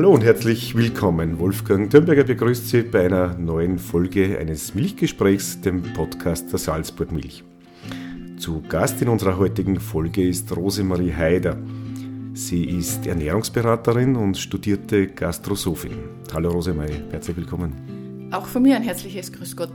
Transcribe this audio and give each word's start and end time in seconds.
Hallo 0.00 0.14
und 0.14 0.24
herzlich 0.24 0.74
willkommen. 0.74 1.38
Wolfgang 1.38 1.90
Dürnberger 1.90 2.24
begrüßt 2.24 2.70
Sie 2.70 2.80
bei 2.84 3.04
einer 3.04 3.36
neuen 3.36 3.78
Folge 3.78 4.38
eines 4.38 4.74
Milchgesprächs, 4.74 5.60
dem 5.60 5.82
Podcast 5.92 6.50
der 6.50 6.58
Salzburg 6.58 7.12
Milch. 7.12 7.44
Zu 8.38 8.62
Gast 8.66 9.02
in 9.02 9.10
unserer 9.10 9.36
heutigen 9.36 9.78
Folge 9.78 10.26
ist 10.26 10.56
Rosemarie 10.56 11.12
Haider. 11.12 11.58
Sie 12.32 12.64
ist 12.64 13.06
Ernährungsberaterin 13.06 14.16
und 14.16 14.38
studierte 14.38 15.06
Gastrosophin. 15.06 15.98
Hallo 16.32 16.50
Rosemarie, 16.50 17.02
herzlich 17.10 17.36
willkommen. 17.36 18.30
Auch 18.32 18.46
von 18.46 18.62
mir 18.62 18.76
ein 18.76 18.82
herzliches 18.82 19.30
Grüß 19.30 19.54
Gott. 19.54 19.70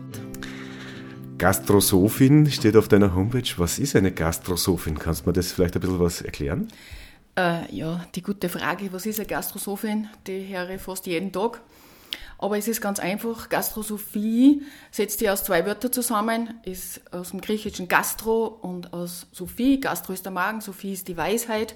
Gastrosophin 1.38 2.50
steht 2.50 2.78
auf 2.78 2.88
deiner 2.88 3.14
Homepage. 3.14 3.54
Was 3.58 3.78
ist 3.78 3.96
eine 3.96 4.12
Gastrosophin? 4.12 4.98
Kannst 4.98 5.22
du 5.22 5.30
mir 5.30 5.34
das 5.34 5.52
vielleicht 5.52 5.76
ein 5.76 5.82
bisschen 5.82 6.00
was 6.00 6.22
erklären? 6.24 6.68
Äh, 7.38 7.76
ja, 7.76 8.06
die 8.16 8.22
gute 8.22 8.48
Frage, 8.48 8.92
was 8.94 9.06
ist 9.06 9.20
eine 9.20 9.28
Gastrosophin? 9.28 10.08
Die 10.26 10.48
höre 10.48 10.70
ich 10.70 10.82
fast 10.82 11.06
jeden 11.06 11.32
Tag. 11.32 11.62
Aber 12.38 12.58
es 12.58 12.68
ist 12.68 12.82
ganz 12.82 13.00
einfach. 13.00 13.50
Gastrosophie 13.50 14.62
setzt 14.92 15.20
sich 15.20 15.30
aus 15.30 15.44
zwei 15.44 15.66
Wörtern 15.66 15.92
zusammen, 15.92 16.54
ist 16.64 17.02
aus 17.14 17.32
dem 17.32 17.42
griechischen 17.42 17.88
Gastro 17.88 18.46
und 18.46 18.94
aus 18.94 19.28
Sophie. 19.32 19.80
Gastro 19.80 20.14
ist 20.14 20.26
der 20.26 20.32
Magen, 20.32 20.62
Sophie 20.62 20.94
ist 20.94 21.08
die 21.08 21.18
Weisheit. 21.18 21.76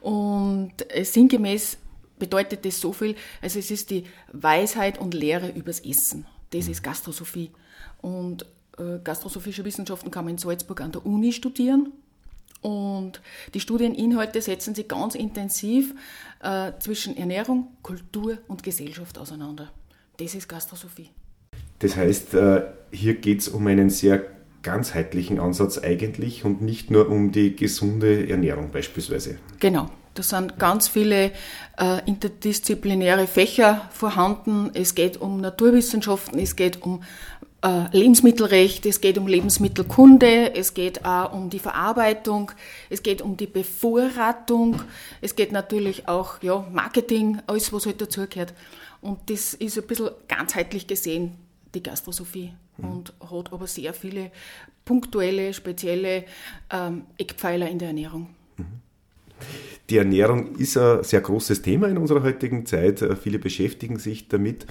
Und 0.00 0.72
sinngemäß 1.00 1.78
bedeutet 2.18 2.64
das 2.64 2.80
so 2.80 2.92
viel, 2.92 3.16
also 3.40 3.58
es 3.58 3.70
ist 3.70 3.90
die 3.90 4.04
Weisheit 4.32 4.98
und 4.98 5.14
Lehre 5.14 5.50
übers 5.50 5.80
Essen. 5.80 6.26
Das 6.50 6.68
ist 6.68 6.82
Gastrosophie. 6.82 7.50
Und 8.00 8.46
äh, 8.78 8.98
Gastrosophische 9.02 9.64
Wissenschaften 9.64 10.10
kann 10.10 10.24
man 10.24 10.34
in 10.34 10.38
Salzburg 10.38 10.80
an 10.80 10.92
der 10.92 11.06
Uni 11.06 11.32
studieren. 11.32 11.92
Und 12.62 13.20
die 13.54 13.60
Studieninhalte 13.60 14.42
setzen 14.42 14.74
sich 14.74 14.88
ganz 14.88 15.14
intensiv 15.14 15.94
äh, 16.42 16.72
zwischen 16.78 17.16
Ernährung, 17.16 17.68
Kultur 17.82 18.38
und 18.48 18.62
Gesellschaft 18.62 19.18
auseinander. 19.18 19.70
Das 20.18 20.34
ist 20.34 20.48
Gastrosophie. 20.48 21.10
Das 21.78 21.96
heißt, 21.96 22.34
äh, 22.34 22.62
hier 22.90 23.14
geht 23.14 23.40
es 23.40 23.48
um 23.48 23.66
einen 23.66 23.88
sehr 23.88 24.22
ganzheitlichen 24.62 25.40
Ansatz 25.40 25.78
eigentlich 25.78 26.44
und 26.44 26.60
nicht 26.60 26.90
nur 26.90 27.08
um 27.08 27.32
die 27.32 27.56
gesunde 27.56 28.28
Ernährung 28.28 28.70
beispielsweise. 28.70 29.38
Genau. 29.58 29.88
Da 30.14 30.24
sind 30.24 30.58
ganz 30.58 30.88
viele 30.88 31.30
äh, 31.78 32.04
interdisziplinäre 32.04 33.28
Fächer 33.28 33.88
vorhanden. 33.92 34.70
Es 34.74 34.96
geht 34.96 35.20
um 35.20 35.40
Naturwissenschaften, 35.40 36.40
es 36.40 36.56
geht 36.56 36.82
um 36.82 37.02
Lebensmittelrecht, 37.92 38.86
es 38.86 39.02
geht 39.02 39.18
um 39.18 39.26
Lebensmittelkunde, 39.26 40.54
es 40.54 40.72
geht 40.72 41.04
auch 41.04 41.34
um 41.34 41.50
die 41.50 41.58
Verarbeitung, 41.58 42.52
es 42.88 43.02
geht 43.02 43.20
um 43.20 43.36
die 43.36 43.46
Bevorratung, 43.46 44.80
es 45.20 45.36
geht 45.36 45.52
natürlich 45.52 46.08
auch 46.08 46.42
ja, 46.42 46.66
Marketing, 46.72 47.40
alles 47.46 47.70
was 47.70 47.84
halt 47.84 48.00
dazugehört. 48.00 48.54
Und 49.02 49.18
das 49.28 49.52
ist 49.52 49.78
ein 49.78 49.86
bisschen 49.86 50.10
ganzheitlich 50.26 50.86
gesehen 50.86 51.32
die 51.74 51.82
Gastrosophie 51.82 52.52
mhm. 52.78 52.90
und 52.90 53.12
hat 53.30 53.52
aber 53.52 53.66
sehr 53.66 53.94
viele 53.94 54.30
punktuelle, 54.84 55.52
spezielle 55.52 56.24
ähm, 56.70 57.02
Eckpfeiler 57.18 57.68
in 57.68 57.78
der 57.78 57.88
Ernährung. 57.88 58.28
Mhm. 58.56 58.64
Die 59.88 59.96
Ernährung 59.96 60.56
ist 60.56 60.76
ein 60.76 61.02
sehr 61.02 61.20
großes 61.20 61.62
Thema 61.62 61.88
in 61.88 61.98
unserer 61.98 62.22
heutigen 62.22 62.64
Zeit. 62.66 63.04
Viele 63.20 63.38
beschäftigen 63.38 63.98
sich 63.98 64.28
damit. 64.28 64.66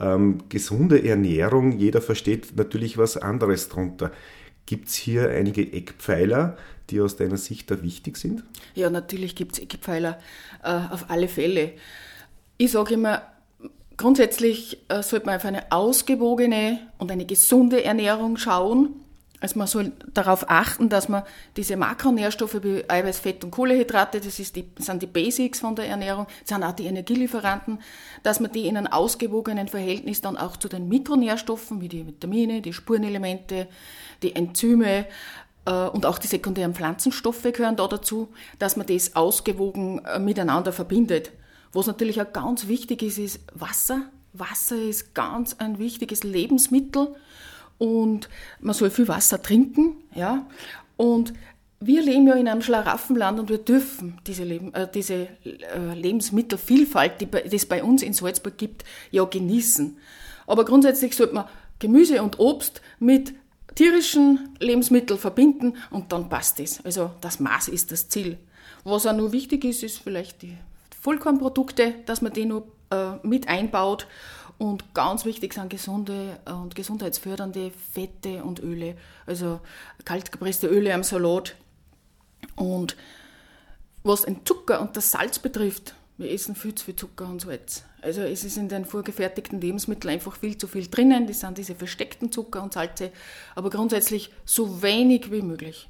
Ähm, 0.00 0.38
gesunde 0.48 1.04
Ernährung, 1.04 1.72
jeder 1.72 2.00
versteht 2.00 2.56
natürlich 2.56 2.96
was 2.96 3.16
anderes 3.16 3.68
darunter. 3.68 4.10
Gibt 4.66 4.88
es 4.88 4.94
hier 4.94 5.28
einige 5.28 5.72
Eckpfeiler, 5.72 6.56
die 6.88 7.00
aus 7.00 7.16
deiner 7.16 7.36
Sicht 7.36 7.70
da 7.70 7.82
wichtig 7.82 8.16
sind? 8.16 8.44
Ja, 8.74 8.88
natürlich 8.88 9.36
gibt 9.36 9.52
es 9.52 9.58
Eckpfeiler, 9.58 10.18
äh, 10.62 10.68
auf 10.90 11.10
alle 11.10 11.28
Fälle. 11.28 11.72
Ich 12.56 12.72
sage 12.72 12.94
immer, 12.94 13.22
grundsätzlich 13.96 14.78
äh, 14.88 15.02
sollte 15.02 15.26
man 15.26 15.36
auf 15.36 15.44
eine 15.44 15.70
ausgewogene 15.70 16.78
und 16.98 17.10
eine 17.10 17.26
gesunde 17.26 17.84
Ernährung 17.84 18.36
schauen. 18.36 18.94
Also 19.40 19.58
man 19.58 19.66
soll 19.66 19.92
darauf 20.12 20.50
achten, 20.50 20.90
dass 20.90 21.08
man 21.08 21.22
diese 21.56 21.76
Makronährstoffe 21.76 22.62
wie 22.62 22.84
Eiweiß, 22.88 23.20
Fett 23.20 23.42
und 23.42 23.50
Kohlehydrate, 23.50 24.20
das, 24.20 24.36
die, 24.36 24.70
sind 24.78 25.02
die 25.02 25.06
Basics 25.06 25.60
von 25.60 25.74
der 25.74 25.86
Ernährung, 25.86 26.26
sind 26.44 26.62
auch 26.62 26.72
die 26.72 26.84
Energielieferanten, 26.84 27.78
dass 28.22 28.40
man 28.40 28.52
die 28.52 28.66
in 28.66 28.76
einem 28.76 28.92
ausgewogenen 28.92 29.68
Verhältnis 29.68 30.20
dann 30.20 30.36
auch 30.36 30.58
zu 30.58 30.68
den 30.68 30.88
Mikronährstoffen 30.88 31.80
wie 31.80 31.88
die 31.88 32.06
Vitamine, 32.06 32.60
die 32.60 32.74
Spurenelemente, 32.74 33.66
die 34.22 34.36
Enzyme 34.36 35.06
äh, 35.64 35.86
und 35.88 36.04
auch 36.04 36.18
die 36.18 36.26
sekundären 36.26 36.74
Pflanzenstoffe 36.74 37.42
gehören 37.42 37.76
da 37.76 37.88
dazu, 37.88 38.28
dass 38.58 38.76
man 38.76 38.86
das 38.86 39.16
ausgewogen 39.16 40.04
äh, 40.04 40.18
miteinander 40.18 40.72
verbindet. 40.72 41.32
Was 41.72 41.86
natürlich 41.86 42.20
auch 42.20 42.32
ganz 42.32 42.68
wichtig 42.68 43.02
ist, 43.02 43.18
ist 43.18 43.40
Wasser. 43.54 44.02
Wasser 44.34 44.76
ist 44.76 45.14
ganz 45.14 45.56
ein 45.58 45.78
wichtiges 45.78 46.24
Lebensmittel 46.24 47.14
und 47.80 48.28
man 48.60 48.74
soll 48.74 48.90
viel 48.90 49.08
Wasser 49.08 49.42
trinken, 49.42 49.96
ja. 50.14 50.46
Und 50.98 51.32
wir 51.80 52.02
leben 52.02 52.26
ja 52.26 52.34
in 52.34 52.46
einem 52.46 52.60
Schlaraffenland 52.60 53.40
und 53.40 53.48
wir 53.48 53.56
dürfen 53.56 54.18
diese, 54.26 54.44
Leben, 54.44 54.74
äh, 54.74 54.86
diese 54.92 55.28
äh, 55.44 55.94
Lebensmittelvielfalt, 55.94 57.22
die 57.22 57.56
es 57.56 57.64
bei 57.64 57.82
uns 57.82 58.02
in 58.02 58.12
Salzburg 58.12 58.58
gibt, 58.58 58.84
ja 59.10 59.24
genießen. 59.24 59.96
Aber 60.46 60.66
grundsätzlich 60.66 61.16
sollte 61.16 61.34
man 61.34 61.46
Gemüse 61.78 62.22
und 62.22 62.38
Obst 62.38 62.82
mit 62.98 63.32
tierischen 63.74 64.50
Lebensmitteln 64.58 65.18
verbinden 65.18 65.78
und 65.90 66.12
dann 66.12 66.28
passt 66.28 66.60
es. 66.60 66.84
Also 66.84 67.12
das 67.22 67.40
Maß 67.40 67.68
ist 67.68 67.92
das 67.92 68.10
Ziel. 68.10 68.36
Was 68.84 69.06
auch 69.06 69.16
nur 69.16 69.32
wichtig 69.32 69.64
ist, 69.64 69.82
ist 69.82 69.98
vielleicht 69.98 70.42
die 70.42 70.58
Vollkornprodukte, 71.00 71.94
dass 72.04 72.20
man 72.20 72.34
die 72.34 72.44
nur 72.44 72.66
äh, 72.90 73.12
mit 73.22 73.48
einbaut 73.48 74.06
und 74.60 74.92
ganz 74.92 75.24
wichtig 75.24 75.54
sind 75.54 75.70
gesunde 75.70 76.38
und 76.44 76.74
gesundheitsfördernde 76.74 77.70
Fette 77.70 78.44
und 78.44 78.60
Öle, 78.60 78.94
also 79.24 79.60
kaltgepresste 80.04 80.66
Öle 80.66 80.92
am 80.92 81.02
Salat. 81.02 81.56
Und 82.56 82.94
was 84.02 84.22
den 84.22 84.44
Zucker 84.44 84.82
und 84.82 84.94
das 84.98 85.12
Salz 85.12 85.38
betrifft, 85.38 85.94
wir 86.18 86.30
essen 86.30 86.54
viel 86.54 86.74
zu 86.74 86.84
viel 86.84 86.96
Zucker 86.96 87.24
und 87.26 87.40
Salz. 87.40 87.84
Also 88.02 88.20
es 88.20 88.44
ist 88.44 88.58
in 88.58 88.68
den 88.68 88.84
vorgefertigten 88.84 89.62
Lebensmitteln 89.62 90.12
einfach 90.12 90.36
viel 90.36 90.58
zu 90.58 90.66
viel 90.66 90.88
drinnen. 90.88 91.26
Das 91.26 91.40
sind 91.40 91.56
diese 91.56 91.74
versteckten 91.74 92.30
Zucker 92.30 92.62
und 92.62 92.74
Salze, 92.74 93.12
aber 93.54 93.70
grundsätzlich 93.70 94.30
so 94.44 94.82
wenig 94.82 95.32
wie 95.32 95.40
möglich. 95.40 95.88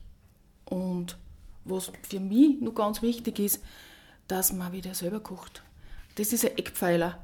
Und 0.65 1.17
was 1.65 1.91
für 2.09 2.21
mich 2.21 2.61
nur 2.61 2.77
ganz 2.77 3.03
wichtig 3.03 3.41
ist, 3.41 3.65
dass 4.29 4.53
man 4.53 4.73
wieder 4.73 4.95
selber 4.95 5.19
kocht. 5.19 5.65
Das 6.15 6.33
ist 6.33 6.45
ein 6.45 6.57
Eckpfeiler 6.57 7.19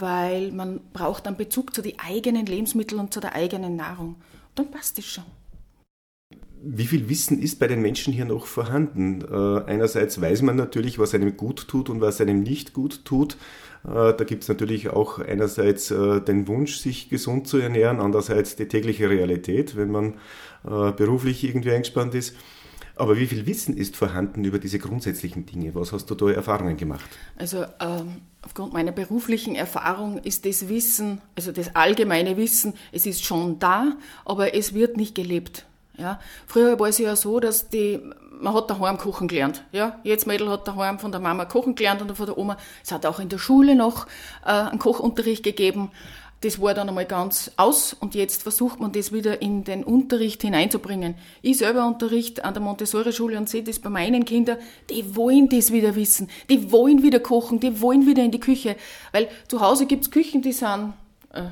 weil 0.00 0.52
man 0.52 0.80
braucht 0.92 1.26
einen 1.26 1.36
Bezug 1.36 1.74
zu 1.74 1.82
den 1.82 1.98
eigenen 1.98 2.46
Lebensmitteln 2.46 3.00
und 3.00 3.12
zu 3.14 3.20
der 3.20 3.34
eigenen 3.34 3.76
Nahrung. 3.76 4.16
Dann 4.54 4.70
passt 4.70 4.98
es 4.98 5.06
schon. 5.06 5.24
Wie 6.66 6.86
viel 6.86 7.08
Wissen 7.10 7.42
ist 7.42 7.58
bei 7.58 7.66
den 7.66 7.82
Menschen 7.82 8.12
hier 8.12 8.24
noch 8.24 8.46
vorhanden? 8.46 9.20
Äh, 9.20 9.70
einerseits 9.70 10.20
weiß 10.20 10.42
man 10.42 10.56
natürlich, 10.56 10.98
was 10.98 11.14
einem 11.14 11.36
gut 11.36 11.68
tut 11.68 11.90
und 11.90 12.00
was 12.00 12.20
einem 12.20 12.42
nicht 12.42 12.72
gut 12.72 13.04
tut. 13.04 13.36
Äh, 13.84 14.14
da 14.14 14.24
gibt 14.24 14.44
es 14.44 14.48
natürlich 14.48 14.88
auch 14.88 15.18
einerseits 15.18 15.90
äh, 15.90 16.20
den 16.22 16.48
Wunsch, 16.48 16.78
sich 16.78 17.10
gesund 17.10 17.46
zu 17.46 17.58
ernähren, 17.58 18.00
andererseits 18.00 18.56
die 18.56 18.66
tägliche 18.66 19.10
Realität, 19.10 19.76
wenn 19.76 19.90
man 19.90 20.14
äh, 20.64 20.92
beruflich 20.92 21.44
irgendwie 21.44 21.72
eingespannt 21.72 22.14
ist. 22.14 22.34
Aber 22.96 23.16
wie 23.16 23.26
viel 23.26 23.46
Wissen 23.46 23.76
ist 23.76 23.96
vorhanden 23.96 24.44
über 24.44 24.58
diese 24.58 24.78
grundsätzlichen 24.78 25.46
Dinge? 25.46 25.74
Was 25.74 25.92
hast 25.92 26.06
du 26.10 26.14
da 26.14 26.30
Erfahrungen 26.30 26.76
gemacht? 26.76 27.08
Also 27.36 27.64
ähm, 27.80 28.20
aufgrund 28.42 28.72
meiner 28.72 28.92
beruflichen 28.92 29.56
Erfahrung 29.56 30.18
ist 30.18 30.46
das 30.46 30.68
Wissen, 30.68 31.20
also 31.34 31.50
das 31.50 31.74
allgemeine 31.74 32.36
Wissen, 32.36 32.74
es 32.92 33.06
ist 33.06 33.24
schon 33.24 33.58
da, 33.58 33.96
aber 34.24 34.54
es 34.54 34.74
wird 34.74 34.96
nicht 34.96 35.14
gelebt. 35.14 35.66
Ja? 35.96 36.20
Früher 36.46 36.78
war 36.78 36.88
es 36.88 36.98
ja 36.98 37.16
so, 37.16 37.40
dass 37.40 37.68
die, 37.68 38.00
man 38.30 38.54
hat 38.54 38.70
daheim 38.70 38.96
kochen 38.98 39.26
gelernt. 39.26 39.64
Ja? 39.72 39.98
Jetzt 40.04 40.26
Mädel 40.28 40.48
hat 40.48 40.68
daheim 40.68 41.00
von 41.00 41.10
der 41.10 41.20
Mama 41.20 41.46
kochen 41.46 41.74
gelernt 41.74 42.00
und 42.00 42.14
von 42.14 42.26
der 42.26 42.38
Oma. 42.38 42.56
Es 42.82 42.92
hat 42.92 43.06
auch 43.06 43.18
in 43.18 43.28
der 43.28 43.38
Schule 43.38 43.74
noch 43.74 44.06
äh, 44.44 44.50
einen 44.50 44.78
Kochunterricht 44.78 45.42
gegeben. 45.42 45.90
Das 46.44 46.60
war 46.60 46.74
dann 46.74 46.90
einmal 46.90 47.06
ganz 47.06 47.52
aus 47.56 47.94
und 47.94 48.14
jetzt 48.14 48.42
versucht 48.42 48.78
man 48.78 48.92
das 48.92 49.12
wieder 49.12 49.40
in 49.40 49.64
den 49.64 49.82
Unterricht 49.82 50.42
hineinzubringen. 50.42 51.14
Ich 51.40 51.56
selber 51.56 51.86
unterrichte 51.86 52.44
an 52.44 52.52
der 52.52 52.62
Montessori-Schule 52.62 53.38
und 53.38 53.48
sehe 53.48 53.62
das 53.62 53.78
bei 53.78 53.88
meinen 53.88 54.26
Kindern, 54.26 54.58
die 54.90 55.16
wollen 55.16 55.48
das 55.48 55.72
wieder 55.72 55.94
wissen, 55.94 56.28
die 56.50 56.70
wollen 56.70 57.02
wieder 57.02 57.18
kochen, 57.18 57.60
die 57.60 57.80
wollen 57.80 58.06
wieder 58.06 58.22
in 58.22 58.30
die 58.30 58.40
Küche. 58.40 58.76
Weil 59.12 59.28
zu 59.48 59.62
Hause 59.62 59.86
gibt's 59.86 60.10
Küchen, 60.10 60.42
die 60.42 60.52
sind, 60.52 60.92
äh, 61.32 61.44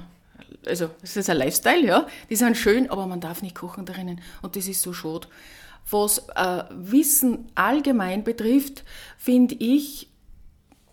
also 0.66 0.90
das 1.00 1.16
ist 1.16 1.30
ein 1.30 1.38
Lifestyle, 1.38 1.86
ja, 1.86 2.06
die 2.28 2.36
sind 2.36 2.58
schön, 2.58 2.90
aber 2.90 3.06
man 3.06 3.22
darf 3.22 3.40
nicht 3.40 3.54
kochen 3.54 3.86
drinnen 3.86 4.20
und 4.42 4.56
das 4.56 4.68
ist 4.68 4.82
so 4.82 4.92
schade. 4.92 5.26
Was 5.90 6.18
äh, 6.36 6.64
Wissen 6.68 7.46
allgemein 7.54 8.24
betrifft, 8.24 8.84
finde 9.16 9.54
ich, 9.54 10.10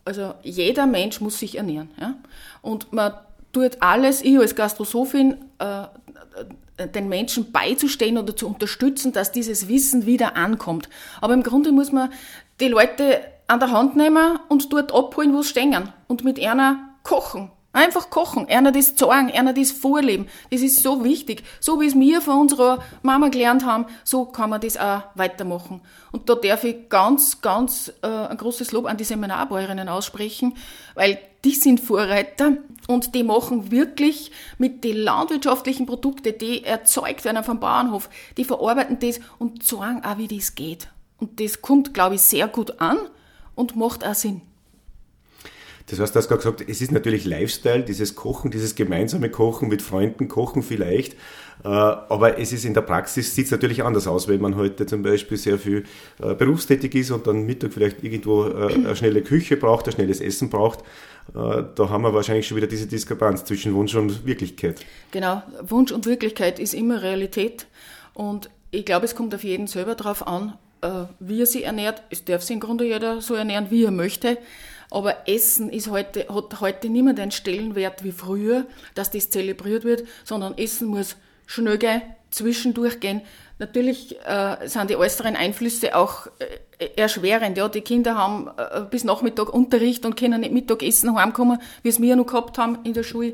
also 0.06 0.36
jeder 0.42 0.86
Mensch 0.88 1.20
muss 1.20 1.38
sich 1.38 1.58
ernähren. 1.58 1.90
Ja? 2.00 2.16
Und 2.62 2.94
man 2.94 3.12
tut 3.52 3.82
alles, 3.82 4.22
ich 4.22 4.38
als 4.38 4.56
Gastrosophin, 4.56 5.38
äh, 5.60 5.88
den 6.88 7.10
Menschen 7.10 7.52
beizustehen 7.52 8.18
oder 8.18 8.36
zu 8.36 8.48
unterstützen, 8.48 9.12
dass 9.12 9.32
dieses 9.32 9.68
Wissen 9.68 10.06
wieder 10.06 10.36
ankommt. 10.36 10.90
Aber 11.22 11.34
im 11.34 11.44
Grunde 11.44 11.72
muss 11.72 11.92
man 11.92 12.10
die 12.60 12.70
Leute 12.70 13.22
an 13.48 13.60
der 13.60 13.72
Hand 13.72 13.96
nehmen 13.96 14.40
und 14.48 14.72
dort 14.72 14.94
abholen, 14.94 15.34
wo 15.34 15.42
sie 15.42 15.50
stehen 15.50 15.90
und 16.08 16.24
mit 16.24 16.40
einer 16.40 16.78
kochen. 17.04 17.52
Einfach 17.72 18.10
kochen, 18.10 18.48
einer 18.50 18.72
das 18.72 18.96
zeigen, 18.96 19.32
einer 19.32 19.54
das 19.54 19.72
vorleben. 19.72 20.28
Das 20.50 20.62
ist 20.62 20.82
so 20.82 21.04
wichtig. 21.04 21.44
So 21.60 21.80
wie 21.80 21.86
es 21.86 21.94
wir 21.94 22.20
von 22.20 22.40
unserer 22.40 22.80
Mama 23.04 23.28
gelernt 23.28 23.64
haben, 23.64 23.86
so 24.04 24.26
kann 24.26 24.50
man 24.50 24.60
das 24.60 24.76
auch 24.76 25.04
weitermachen. 25.14 25.82
Und 26.12 26.30
da 26.30 26.36
darf 26.36 26.64
ich 26.64 26.90
ganz, 26.90 27.42
ganz 27.42 27.94
äh, 28.02 28.08
ein 28.08 28.38
großes 28.38 28.72
Lob 28.72 28.86
an 28.86 28.98
die 28.98 29.04
Seminarbäuerinnen 29.04 29.88
aussprechen, 29.88 30.56
weil 30.96 31.20
die 31.46 31.54
sind 31.54 31.80
Vorreiter 31.80 32.58
und 32.88 33.16
die 33.16 33.24
machen 33.24 33.72
wirklich 33.72 34.32
mit 34.58 34.84
den 34.84 34.98
landwirtschaftlichen 34.98 35.86
Produkten, 35.86 36.38
die 36.38 36.64
erzeugt 36.64 37.24
werden 37.26 37.44
vom 37.44 37.60
Bauernhof, 37.60 38.10
die 38.38 38.44
verarbeiten 38.44 39.00
das 39.00 39.20
und 39.38 39.64
zeigen 39.64 40.04
auch, 40.04 40.18
wie 40.18 40.28
das 40.28 40.56
geht. 40.56 40.90
Und 41.18 41.40
das 41.40 41.62
kommt, 41.62 41.94
glaube 41.94 42.16
ich, 42.16 42.22
sehr 42.22 42.48
gut 42.48 42.80
an 42.80 42.98
und 43.56 43.76
macht 43.76 44.06
auch 44.06 44.16
Sinn. 44.16 44.42
Das 45.88 46.00
heißt, 46.00 46.14
du 46.14 46.20
hast 46.20 46.28
gerade 46.28 46.42
gesagt, 46.42 46.64
es 46.68 46.82
ist 46.82 46.92
natürlich 46.92 47.26
Lifestyle, 47.26 47.84
dieses 47.84 48.14
Kochen, 48.14 48.52
dieses 48.52 48.76
gemeinsame 48.76 49.30
Kochen 49.32 49.70
mit 49.70 49.82
Freunden, 49.82 50.28
Kochen 50.28 50.62
vielleicht. 50.62 51.14
Äh, 51.64 51.68
aber 51.68 52.38
es 52.38 52.54
ist 52.54 52.64
in 52.64 52.74
der 52.74 52.82
Praxis, 52.82 53.34
sieht 53.34 53.46
es 53.46 53.52
natürlich 53.52 53.84
anders 53.84 54.08
aus, 54.08 54.28
wenn 54.28 54.40
man 54.40 54.56
heute 54.56 54.86
zum 54.86 55.02
Beispiel 55.02 55.38
sehr 55.38 55.58
viel 55.58 55.84
äh, 56.22 56.36
berufstätig 56.36 56.94
ist 56.96 57.12
und 57.12 57.26
dann 57.26 57.46
Mittag 57.46 57.74
vielleicht 57.74 58.04
irgendwo 58.04 58.46
äh, 58.46 58.74
eine 58.74 58.96
schnelle 58.96 59.24
Küche 59.24 59.58
braucht, 59.58 59.88
ein 59.88 59.94
schnelles 59.94 60.22
Essen 60.22 60.50
braucht. 60.50 60.84
Da 61.34 61.90
haben 61.90 62.04
wir 62.04 62.14
wahrscheinlich 62.14 62.48
schon 62.48 62.58
wieder 62.58 62.68
diese 62.68 62.88
Diskrepanz 62.88 63.46
zwischen 63.46 63.74
Wunsch 63.74 63.96
und 63.96 64.26
Wirklichkeit. 64.26 64.84
Genau, 65.12 65.44
Wunsch 65.62 65.92
und 65.92 66.06
Wirklichkeit 66.06 66.60
ist 66.60 66.74
immer 66.74 67.02
Realität. 67.02 67.68
Und 68.14 68.50
ich 68.72 68.86
glaube, 68.86 69.06
es 69.06 69.16
kommt 69.16 69.34
auf 69.36 69.44
jeden 69.44 69.68
selber 69.68 69.96
drauf 69.96 70.28
an, 70.28 70.54
wie 71.20 71.42
er 71.42 71.46
sich 71.46 71.66
ernährt. 71.66 72.04
Es 72.10 72.26
darf 72.26 72.42
sich 72.42 72.54
im 72.54 72.60
Grunde 72.60 72.86
jeder 72.86 73.22
so 73.22 73.36
ernähren, 73.36 73.68
wie 73.70 73.84
er 73.84 73.92
möchte. 73.92 74.38
Aber 74.92 75.28
Essen 75.28 75.70
ist 75.70 75.90
heute, 75.90 76.28
hat 76.30 76.62
heute 76.62 76.90
nicht 76.90 77.04
mehr 77.04 77.14
den 77.14 77.32
Stellenwert 77.32 78.04
wie 78.04 78.12
früher, 78.12 78.66
dass 78.96 79.12
das 79.12 79.30
zelebriert 79.30 79.84
wird, 79.84 80.04
sondern 80.24 80.58
Essen 80.58 80.88
muss 80.88 81.16
schnell 81.46 81.78
gehen, 81.78 82.02
zwischendurch 82.32 83.00
gehen. 83.00 83.22
Natürlich 83.60 84.16
äh, 84.26 84.68
sind 84.68 84.90
die 84.90 84.96
äußeren 84.96 85.36
Einflüsse 85.36 85.94
auch 85.94 86.28
äh, 86.80 86.86
erschwerend. 86.96 87.58
Ja, 87.58 87.68
die 87.68 87.82
Kinder 87.82 88.16
haben 88.16 88.50
äh, 88.58 88.82
bis 88.90 89.04
Nachmittag 89.04 89.54
Unterricht 89.54 90.06
und 90.06 90.16
können 90.16 90.40
nicht 90.42 90.54
Mittagessen 90.54 91.14
heimkommen, 91.14 91.60
wie 91.84 91.90
es 91.90 92.02
wir 92.02 92.16
noch 92.16 92.26
gehabt 92.26 92.58
haben 92.58 92.80
in 92.86 92.94
der 92.94 93.04
Schule. 93.04 93.34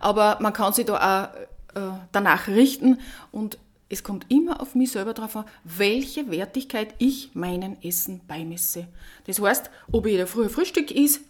Aber 0.00 0.38
man 0.40 0.52
kann 0.52 0.72
sich 0.72 0.86
da 0.86 0.96
auch 0.96 1.78
äh, 1.78 1.92
danach 2.10 2.48
richten 2.48 2.98
und 3.30 3.58
es 3.88 4.02
kommt 4.02 4.26
immer 4.28 4.60
auf 4.60 4.74
mich 4.74 4.90
selber 4.90 5.14
drauf 5.14 5.36
an, 5.36 5.44
welche 5.62 6.30
Wertigkeit 6.32 6.94
ich 6.98 7.30
meinem 7.34 7.76
Essen 7.82 8.20
beimesse. 8.26 8.88
Das 9.26 9.40
heißt, 9.40 9.70
ob 9.92 10.06
ich 10.06 10.16
der 10.16 10.26
frühe 10.26 10.48
Frühstück 10.48 10.90
is 10.90 11.20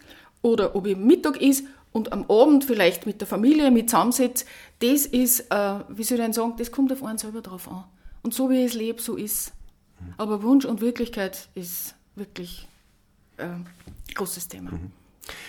oder 0.41 0.75
ob 0.75 0.87
ich 0.87 0.97
Mittag 0.97 1.41
is 1.43 1.65
und 1.93 2.13
am 2.13 2.25
Abend 2.31 2.65
vielleicht 2.65 3.05
mit 3.05 3.21
der 3.21 3.29
Familie 3.29 3.71
mit 3.71 3.91
zusammensitze, 3.91 4.47
das 4.79 5.05
ist, 5.05 5.41
äh, 5.51 5.81
wie 5.89 6.05
soll 6.05 6.19
ich 6.19 6.25
denn 6.25 6.33
sagen, 6.33 6.55
das 6.57 6.73
kommt 6.73 6.91
auf 6.91 7.05
einen 7.05 7.19
selber 7.19 7.43
drauf 7.43 7.69
an. 7.69 7.85
Und 8.23 8.35
so 8.35 8.51
wie 8.51 8.65
ich 8.65 8.73
es 8.73 8.75
lebe, 8.75 9.01
so 9.01 9.17
ist. 9.17 9.53
Aber 10.17 10.43
Wunsch 10.43 10.65
und 10.65 10.81
Wirklichkeit 10.81 11.49
ist 11.55 11.95
wirklich 12.17 12.69
ein 13.37 13.67
äh, 14.07 14.15
großes 14.15 14.49
Thema. 14.49 14.73
Mhm. 14.73 14.93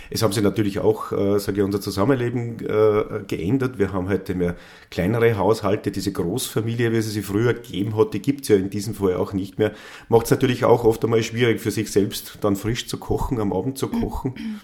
Es 0.09 0.21
haben 0.21 0.33
sich 0.33 0.43
natürlich 0.43 0.79
auch, 0.79 1.11
äh, 1.11 1.39
sage 1.39 1.59
ich, 1.59 1.63
unser 1.63 1.81
Zusammenleben 1.81 2.59
äh, 2.59 3.23
geändert. 3.25 3.79
Wir 3.79 3.93
haben 3.93 4.09
heute 4.09 4.35
mehr 4.35 4.55
kleinere 4.89 5.37
Haushalte. 5.37 5.91
Diese 5.91 6.11
Großfamilie, 6.11 6.91
wie 6.91 6.97
es 6.97 7.11
sie 7.11 7.21
früher 7.21 7.53
gegeben 7.53 7.97
hat, 7.97 8.13
die 8.13 8.21
gibt 8.21 8.41
es 8.41 8.49
ja 8.49 8.57
in 8.57 8.69
diesem 8.69 8.93
Fall 8.93 9.15
auch 9.15 9.33
nicht 9.33 9.57
mehr. 9.57 9.73
Macht 10.09 10.25
es 10.25 10.31
natürlich 10.31 10.65
auch 10.65 10.83
oft 10.83 11.03
einmal 11.03 11.23
schwierig 11.23 11.61
für 11.61 11.71
sich 11.71 11.91
selbst, 11.91 12.39
dann 12.41 12.55
frisch 12.55 12.87
zu 12.87 12.97
kochen, 12.97 13.39
am 13.39 13.53
Abend 13.53 13.77
zu 13.77 13.87
kochen. 13.87 14.61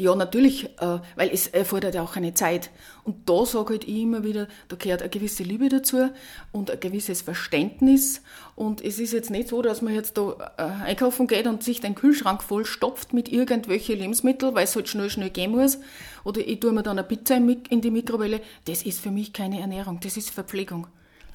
Ja, 0.00 0.14
natürlich, 0.14 0.64
äh, 0.80 0.98
weil 1.16 1.28
es 1.30 1.48
erfordert 1.48 1.94
ja 1.94 2.02
auch 2.02 2.16
eine 2.16 2.32
Zeit. 2.32 2.70
Und 3.04 3.28
da 3.28 3.44
sage 3.44 3.74
halt 3.74 3.84
ich 3.84 3.98
immer 3.98 4.24
wieder, 4.24 4.48
da 4.68 4.76
gehört 4.76 5.02
eine 5.02 5.10
gewisse 5.10 5.42
Liebe 5.42 5.68
dazu 5.68 6.08
und 6.52 6.70
ein 6.70 6.80
gewisses 6.80 7.20
Verständnis. 7.20 8.22
Und 8.56 8.82
es 8.82 8.98
ist 8.98 9.12
jetzt 9.12 9.28
nicht 9.28 9.48
so, 9.48 9.60
dass 9.60 9.82
man 9.82 9.94
jetzt 9.94 10.16
da 10.16 10.52
äh, 10.56 10.86
einkaufen 10.86 11.26
geht 11.26 11.46
und 11.46 11.62
sich 11.62 11.82
den 11.82 11.94
Kühlschrank 11.94 12.42
voll 12.42 12.64
stopft 12.64 13.12
mit 13.12 13.30
irgendwelchen 13.30 13.98
Lebensmitteln, 13.98 14.54
weil 14.54 14.64
es 14.64 14.74
halt 14.74 14.88
schnell, 14.88 15.10
schnell 15.10 15.28
gehen 15.28 15.50
muss. 15.50 15.76
Oder 16.24 16.40
ich 16.40 16.60
tue 16.60 16.72
mir 16.72 16.82
dann 16.82 16.98
eine 16.98 17.06
Pizza 17.06 17.36
in 17.36 17.82
die 17.82 17.90
Mikrowelle. 17.90 18.40
Das 18.64 18.84
ist 18.84 19.00
für 19.00 19.10
mich 19.10 19.34
keine 19.34 19.60
Ernährung, 19.60 20.00
das 20.00 20.16
ist 20.16 20.30
Verpflegung. 20.30 20.86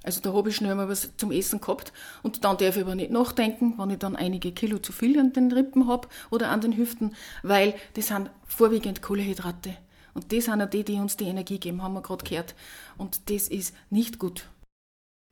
Also 0.06 0.22
da 0.22 0.34
habe 0.34 0.50
ich 0.50 0.56
schnell 0.56 0.76
mal 0.76 0.88
was 0.88 1.10
zum 1.18 1.32
Essen 1.32 1.60
gehabt 1.60 1.92
und 2.22 2.44
dann 2.44 2.58
darf 2.58 2.78
ich 2.78 2.84
aber 2.84 2.96
nicht 2.96 3.12
nachdenken, 3.12 3.74
wenn 3.78 3.90
ich 3.90 3.98
dann 3.98 4.16
einige 4.16 4.52
Kilo 4.52 4.78
zu 4.78 4.92
viel 4.92 5.20
an 5.20 5.34
den 5.34 5.52
Rippen 5.52 5.88
habe 5.88 6.08
oder 6.30 6.50
an 6.50 6.62
den 6.62 6.78
Hüften, 6.78 7.16
weil 7.42 7.74
das 7.96 8.08
sind 8.08 8.30
vorwiegend 8.46 9.02
Kohlehydrate. 9.02 9.76
Und 10.14 10.32
das 10.32 10.46
sind 10.46 10.62
auch 10.62 10.70
die, 10.70 10.84
die 10.84 10.94
uns 10.94 11.18
die 11.18 11.26
Energie 11.26 11.60
geben, 11.60 11.84
haben 11.84 11.94
wir 11.94 12.02
gerade 12.02 12.24
gehört. 12.24 12.56
Und 12.98 13.30
das 13.30 13.50
ist 13.50 13.76
nicht 13.90 14.18
gut. 14.20 14.48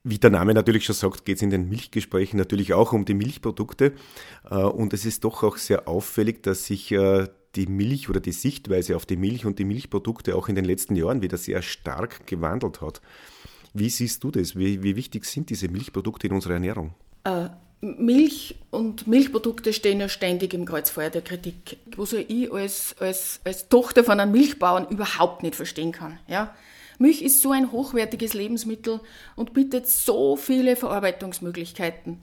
Wie 0.05 0.17
der 0.17 0.31
Name 0.31 0.53
natürlich 0.53 0.83
schon 0.83 0.95
sagt, 0.95 1.23
geht 1.23 1.37
es 1.37 1.41
in 1.41 1.49
den 1.49 1.69
Milchgesprächen 1.69 2.37
natürlich 2.37 2.73
auch 2.73 2.91
um 2.91 3.05
die 3.05 3.13
Milchprodukte. 3.13 3.93
Äh, 4.49 4.55
und 4.55 4.91
es 4.91 5.05
ist 5.05 5.23
doch 5.23 5.43
auch 5.43 5.55
sehr 5.55 5.87
auffällig, 5.87 6.43
dass 6.43 6.65
sich 6.65 6.91
äh, 6.91 7.29
die 7.55 7.67
Milch 7.67 8.09
oder 8.09 8.19
die 8.19 8.33
Sichtweise 8.33 8.97
auf 8.97 9.05
die 9.05 9.15
Milch 9.15 9.45
und 9.45 9.59
die 9.59 9.65
Milchprodukte 9.65 10.35
auch 10.35 10.49
in 10.49 10.55
den 10.55 10.65
letzten 10.65 10.95
Jahren 10.95 11.21
wieder 11.21 11.37
sehr 11.37 11.61
stark 11.61 12.27
gewandelt 12.27 12.81
hat. 12.81 13.01
Wie 13.73 13.89
siehst 13.89 14.23
du 14.23 14.31
das? 14.31 14.55
Wie, 14.55 14.83
wie 14.83 14.95
wichtig 14.95 15.25
sind 15.25 15.49
diese 15.49 15.67
Milchprodukte 15.67 16.27
in 16.27 16.33
unserer 16.33 16.53
Ernährung? 16.53 16.93
Äh, 17.23 17.49
Milch 17.81 18.55
und 18.71 19.07
Milchprodukte 19.07 19.73
stehen 19.73 19.99
ja 19.99 20.07
ständig 20.07 20.53
im 20.53 20.65
Kreuzfeuer 20.65 21.09
der 21.09 21.21
Kritik, 21.21 21.77
was 21.97 22.13
ich 22.13 22.51
als, 22.51 22.95
als, 22.99 23.41
als 23.43 23.67
Tochter 23.67 24.03
von 24.03 24.19
einem 24.19 24.31
Milchbauern 24.31 24.87
überhaupt 24.89 25.43
nicht 25.43 25.55
verstehen 25.55 25.91
kann. 25.91 26.19
Ja? 26.27 26.55
Milch 26.99 27.21
ist 27.21 27.41
so 27.41 27.51
ein 27.51 27.71
hochwertiges 27.71 28.33
Lebensmittel 28.33 29.01
und 29.35 29.53
bietet 29.53 29.87
so 29.87 30.37
viele 30.37 30.75
Verarbeitungsmöglichkeiten. 30.75 32.21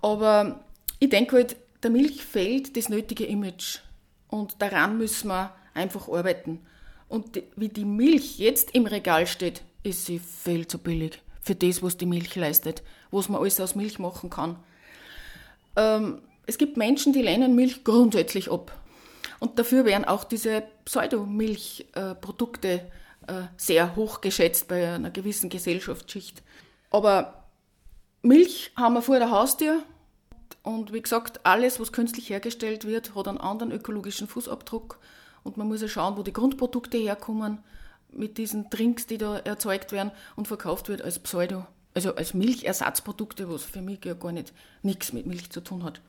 Aber 0.00 0.64
ich 1.00 1.10
denke 1.10 1.36
halt, 1.36 1.56
der 1.82 1.90
Milch 1.90 2.24
fehlt 2.24 2.76
das 2.76 2.88
nötige 2.88 3.24
Image 3.24 3.80
und 4.28 4.62
daran 4.62 4.96
müssen 4.96 5.28
wir 5.28 5.54
einfach 5.74 6.08
arbeiten. 6.08 6.60
Und 7.08 7.42
wie 7.56 7.68
die 7.68 7.84
Milch 7.84 8.38
jetzt 8.38 8.74
im 8.74 8.86
Regal 8.86 9.26
steht, 9.26 9.62
ist 9.82 10.06
sie 10.06 10.18
viel 10.18 10.66
zu 10.66 10.78
billig 10.78 11.22
für 11.40 11.54
das, 11.54 11.82
was 11.82 11.96
die 11.96 12.06
Milch 12.06 12.34
leistet, 12.36 12.82
was 13.10 13.28
man 13.28 13.40
alles 13.40 13.60
aus 13.60 13.74
Milch 13.74 13.98
machen 13.98 14.30
kann. 14.30 14.56
Ähm, 15.76 16.20
es 16.46 16.58
gibt 16.58 16.76
Menschen, 16.76 17.12
die 17.12 17.22
lehnen 17.22 17.54
Milch 17.54 17.84
grundsätzlich 17.84 18.50
ab. 18.50 18.72
Und 19.38 19.58
dafür 19.58 19.84
werden 19.84 20.04
auch 20.04 20.24
diese 20.24 20.64
Pseudomilchprodukte 20.84 22.80
äh, 23.26 23.42
sehr 23.56 23.94
hoch 23.96 24.20
geschätzt 24.20 24.68
bei 24.68 24.94
einer 24.94 25.10
gewissen 25.10 25.48
Gesellschaftsschicht. 25.48 26.42
Aber 26.90 27.44
Milch 28.22 28.72
haben 28.76 28.94
wir 28.94 29.02
vor 29.02 29.18
der 29.18 29.30
Haustür. 29.30 29.82
Und 30.62 30.92
wie 30.92 31.00
gesagt, 31.00 31.46
alles, 31.46 31.78
was 31.80 31.92
künstlich 31.92 32.30
hergestellt 32.30 32.84
wird, 32.84 33.14
hat 33.14 33.28
einen 33.28 33.38
anderen 33.38 33.72
ökologischen 33.72 34.28
Fußabdruck. 34.28 34.98
Und 35.44 35.56
man 35.56 35.68
muss 35.68 35.82
ja 35.82 35.88
schauen, 35.88 36.16
wo 36.16 36.22
die 36.22 36.32
Grundprodukte 36.32 36.98
herkommen 36.98 37.58
mit 38.12 38.38
diesen 38.38 38.70
Drinks, 38.70 39.06
die 39.06 39.18
da 39.18 39.38
erzeugt 39.38 39.92
werden 39.92 40.10
und 40.36 40.48
verkauft 40.48 40.88
wird 40.88 41.02
als 41.02 41.18
Pseudo, 41.18 41.66
also 41.94 42.14
als 42.14 42.34
Milchersatzprodukte, 42.34 43.50
was 43.50 43.64
für 43.64 43.82
mich 43.82 44.04
ja 44.04 44.14
gar 44.14 44.32
nicht 44.32 44.52
nichts 44.82 45.12
mit 45.12 45.26
Milch 45.26 45.50
zu 45.50 45.60
tun 45.60 45.84
hat. 45.84 46.00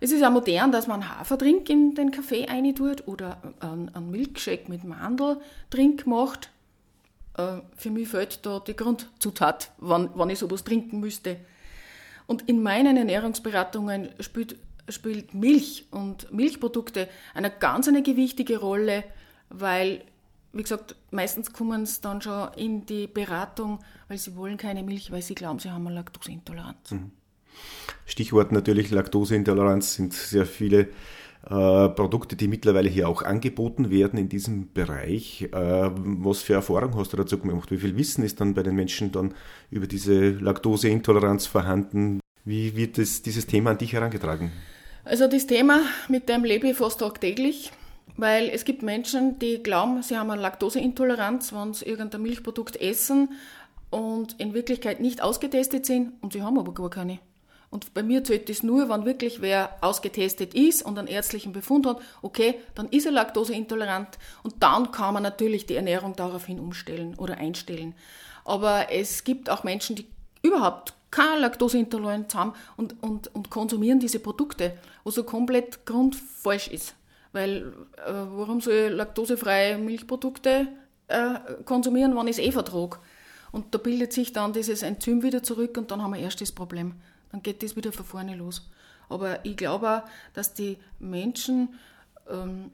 Es 0.00 0.12
ist 0.12 0.24
auch 0.24 0.30
modern, 0.30 0.72
dass 0.72 0.86
man 0.86 1.08
Haferdrink 1.18 1.68
in 1.68 1.94
den 1.94 2.10
Kaffee 2.10 2.46
tut 2.72 3.06
oder 3.06 3.36
einen 3.60 4.10
Milkshake 4.10 4.70
mit 4.70 4.82
Mandeldrink 4.82 6.06
macht. 6.06 6.50
Äh, 7.36 7.60
für 7.76 7.90
mich 7.90 8.08
fehlt 8.08 8.44
da 8.46 8.60
die 8.60 8.74
Grundzutat, 8.74 9.72
wann, 9.76 10.10
wann 10.14 10.30
ich 10.30 10.38
sowas 10.38 10.64
trinken 10.64 11.00
müsste. 11.00 11.36
Und 12.26 12.48
in 12.48 12.62
meinen 12.62 12.96
Ernährungsberatungen 12.96 14.10
spielt, 14.20 14.56
spielt 14.88 15.34
Milch 15.34 15.84
und 15.90 16.32
Milchprodukte 16.32 17.08
eine 17.34 17.50
ganz 17.50 17.86
eine 17.86 18.02
gewichtige 18.02 18.58
Rolle, 18.58 19.04
weil 19.50 20.02
wie 20.52 20.62
gesagt, 20.62 20.96
meistens 21.10 21.52
kommen 21.52 21.86
sie 21.86 22.00
dann 22.00 22.20
schon 22.20 22.48
in 22.56 22.86
die 22.86 23.06
Beratung, 23.06 23.80
weil 24.08 24.18
sie 24.18 24.36
wollen 24.36 24.56
keine 24.56 24.82
Milch, 24.82 25.10
weil 25.10 25.22
sie 25.22 25.34
glauben, 25.34 25.58
sie 25.58 25.70
haben 25.70 25.86
eine 25.86 25.96
Laktoseintoleranz. 25.96 26.90
Mhm. 26.90 27.12
Stichwort 28.06 28.52
natürlich 28.52 28.90
Laktoseintoleranz 28.90 29.94
sind 29.94 30.12
sehr 30.12 30.46
viele 30.46 30.88
äh, 31.48 31.88
Produkte, 31.88 32.36
die 32.36 32.48
mittlerweile 32.48 32.88
hier 32.88 33.08
auch 33.08 33.22
angeboten 33.22 33.90
werden 33.90 34.18
in 34.18 34.28
diesem 34.28 34.72
Bereich. 34.72 35.48
Äh, 35.52 35.90
was 35.92 36.42
für 36.42 36.54
Erfahrung 36.54 36.96
hast 36.96 37.12
du 37.12 37.16
dazu 37.16 37.38
gemacht? 37.38 37.70
Wie 37.70 37.78
viel 37.78 37.96
Wissen 37.96 38.24
ist 38.24 38.40
dann 38.40 38.54
bei 38.54 38.62
den 38.62 38.74
Menschen 38.74 39.12
dann 39.12 39.34
über 39.70 39.86
diese 39.86 40.30
Laktoseintoleranz 40.30 41.46
vorhanden? 41.46 42.20
Wie 42.44 42.76
wird 42.76 42.98
das, 42.98 43.22
dieses 43.22 43.46
Thema 43.46 43.70
an 43.70 43.78
dich 43.78 43.92
herangetragen? 43.92 44.50
Also 45.04 45.28
das 45.28 45.46
Thema, 45.46 45.80
mit 46.08 46.28
dem 46.28 46.44
lebe 46.44 46.68
ich 46.68 46.76
fast 46.76 47.00
tagtäglich. 47.00 47.72
Weil 48.16 48.48
es 48.48 48.64
gibt 48.64 48.82
Menschen, 48.82 49.38
die 49.38 49.62
glauben, 49.62 50.02
sie 50.02 50.18
haben 50.18 50.30
eine 50.30 50.42
Laktoseintoleranz, 50.42 51.52
wenn 51.52 51.72
sie 51.72 51.86
irgendein 51.86 52.22
Milchprodukt 52.22 52.76
essen 52.76 53.30
und 53.90 54.38
in 54.38 54.54
Wirklichkeit 54.54 55.00
nicht 55.00 55.22
ausgetestet 55.22 55.86
sind 55.86 56.12
und 56.22 56.32
sie 56.32 56.42
haben 56.42 56.58
aber 56.58 56.74
gar 56.74 56.90
keine. 56.90 57.18
Und 57.70 57.94
bei 57.94 58.02
mir 58.02 58.24
zählt 58.24 58.48
das 58.48 58.64
nur, 58.64 58.88
wenn 58.88 59.04
wirklich 59.04 59.40
wer 59.40 59.76
ausgetestet 59.80 60.54
ist 60.54 60.82
und 60.82 60.98
einen 60.98 61.06
ärztlichen 61.06 61.52
Befund 61.52 61.86
hat, 61.86 62.00
okay, 62.20 62.56
dann 62.74 62.88
ist 62.88 63.06
er 63.06 63.12
laktoseintolerant 63.12 64.18
und 64.42 64.54
dann 64.60 64.90
kann 64.90 65.14
man 65.14 65.22
natürlich 65.22 65.66
die 65.66 65.76
Ernährung 65.76 66.16
daraufhin 66.16 66.58
umstellen 66.58 67.14
oder 67.14 67.38
einstellen. 67.38 67.94
Aber 68.44 68.90
es 68.90 69.22
gibt 69.22 69.48
auch 69.50 69.62
Menschen, 69.62 69.94
die 69.94 70.06
überhaupt 70.42 70.94
keine 71.12 71.40
Laktoseintoleranz 71.40 72.34
haben 72.34 72.54
und, 72.76 73.00
und, 73.02 73.32
und 73.34 73.50
konsumieren 73.50 74.00
diese 74.00 74.18
Produkte, 74.18 74.76
was 75.04 75.14
so 75.14 75.24
komplett 75.24 75.86
grundfalsch 75.86 76.68
ist. 76.68 76.94
Weil 77.32 77.72
äh, 77.96 78.12
warum 78.12 78.60
soll 78.60 78.74
ich 78.74 78.92
laktosefreie 78.92 79.78
Milchprodukte 79.78 80.68
äh, 81.08 81.34
konsumieren, 81.64 82.16
wenn 82.16 82.26
ich 82.26 82.38
es 82.38 82.44
eh 82.44 82.52
vertrage? 82.52 82.98
Und 83.52 83.74
da 83.74 83.78
bildet 83.78 84.12
sich 84.12 84.32
dann 84.32 84.52
dieses 84.52 84.82
Enzym 84.82 85.22
wieder 85.22 85.42
zurück 85.42 85.76
und 85.76 85.90
dann 85.90 86.02
haben 86.02 86.14
wir 86.14 86.20
erst 86.20 86.40
das 86.40 86.52
Problem. 86.52 86.94
Dann 87.32 87.42
geht 87.42 87.62
das 87.62 87.76
wieder 87.76 87.92
von 87.92 88.04
vorne 88.04 88.36
los. 88.36 88.68
Aber 89.08 89.44
ich 89.44 89.56
glaube 89.56 89.90
auch, 89.90 90.02
dass 90.34 90.54
die 90.54 90.78
Menschen 90.98 91.74
ähm, 92.28 92.70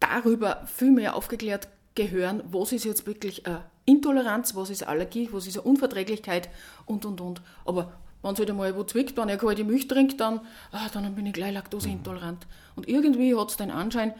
darüber 0.00 0.66
viel 0.66 0.92
mehr 0.92 1.16
aufgeklärt 1.16 1.68
gehören, 1.94 2.42
was 2.46 2.72
ist 2.72 2.84
jetzt 2.84 3.06
wirklich 3.06 3.46
eine 3.46 3.64
Intoleranz, 3.84 4.54
was 4.54 4.70
ist 4.70 4.86
Allergie, 4.86 5.28
was 5.32 5.46
ist 5.46 5.58
eine 5.58 5.66
Unverträglichkeit 5.68 6.48
und 6.86 7.04
und 7.04 7.20
und. 7.20 7.42
Aber 7.64 7.92
wenn 8.24 8.32
es 8.32 8.38
halt 8.38 8.50
einmal 8.50 8.74
wo 8.74 8.84
zwickt, 8.84 9.16
wenn 9.16 9.28
ich 9.28 9.38
kalte 9.38 9.64
Milch 9.64 9.86
trinke, 9.86 10.16
dann, 10.16 10.40
ah, 10.72 10.88
dann 10.92 11.14
bin 11.14 11.26
ich 11.26 11.34
gleich 11.34 11.52
laktoseintolerant. 11.52 12.46
Und 12.74 12.88
irgendwie 12.88 13.36
hat 13.36 13.50
es 13.50 13.56
den 13.56 13.70
Anschein, 13.70 14.14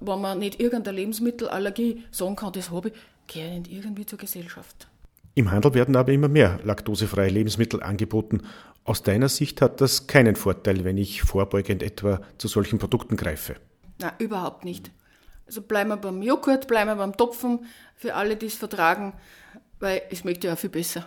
wenn 0.00 0.20
man 0.20 0.38
nicht 0.38 0.60
irgendeine 0.60 0.96
Lebensmittelallergie 0.96 2.04
sagen 2.12 2.36
kann, 2.36 2.52
das 2.52 2.70
habe 2.70 2.90
ich, 2.90 2.94
gehört 3.26 3.68
irgendwie 3.68 4.06
zur 4.06 4.18
Gesellschaft. 4.18 4.86
Im 5.34 5.50
Handel 5.50 5.74
werden 5.74 5.96
aber 5.96 6.12
immer 6.12 6.28
mehr 6.28 6.60
laktosefreie 6.62 7.30
Lebensmittel 7.30 7.82
angeboten. 7.82 8.42
Aus 8.84 9.02
deiner 9.02 9.28
Sicht 9.28 9.60
hat 9.60 9.80
das 9.80 10.06
keinen 10.06 10.36
Vorteil, 10.36 10.84
wenn 10.84 10.98
ich 10.98 11.22
vorbeugend 11.22 11.82
etwa 11.82 12.20
zu 12.38 12.48
solchen 12.48 12.78
Produkten 12.78 13.16
greife? 13.16 13.56
Nein, 13.98 14.12
überhaupt 14.18 14.64
nicht. 14.64 14.92
Also 15.46 15.62
bleiben 15.62 15.90
wir 15.90 15.96
beim 15.96 16.22
Joghurt, 16.22 16.68
bleiben 16.68 16.90
wir 16.90 16.96
beim 16.96 17.16
Topfen, 17.16 17.66
für 17.96 18.14
alle, 18.14 18.36
die 18.36 18.46
es 18.46 18.54
vertragen, 18.54 19.14
weil 19.80 20.02
es 20.10 20.18
schmeckt 20.18 20.44
ja 20.44 20.52
auch 20.52 20.58
viel 20.58 20.70
besser. 20.70 21.06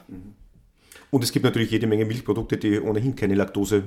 Und 1.16 1.24
es 1.24 1.32
gibt 1.32 1.46
natürlich 1.46 1.72
jede 1.72 1.88
Menge 1.88 2.04
Milchprodukte, 2.04 2.58
die 2.58 2.78
ohnehin 2.78 3.16
keine 3.16 3.36
Laktose 3.36 3.84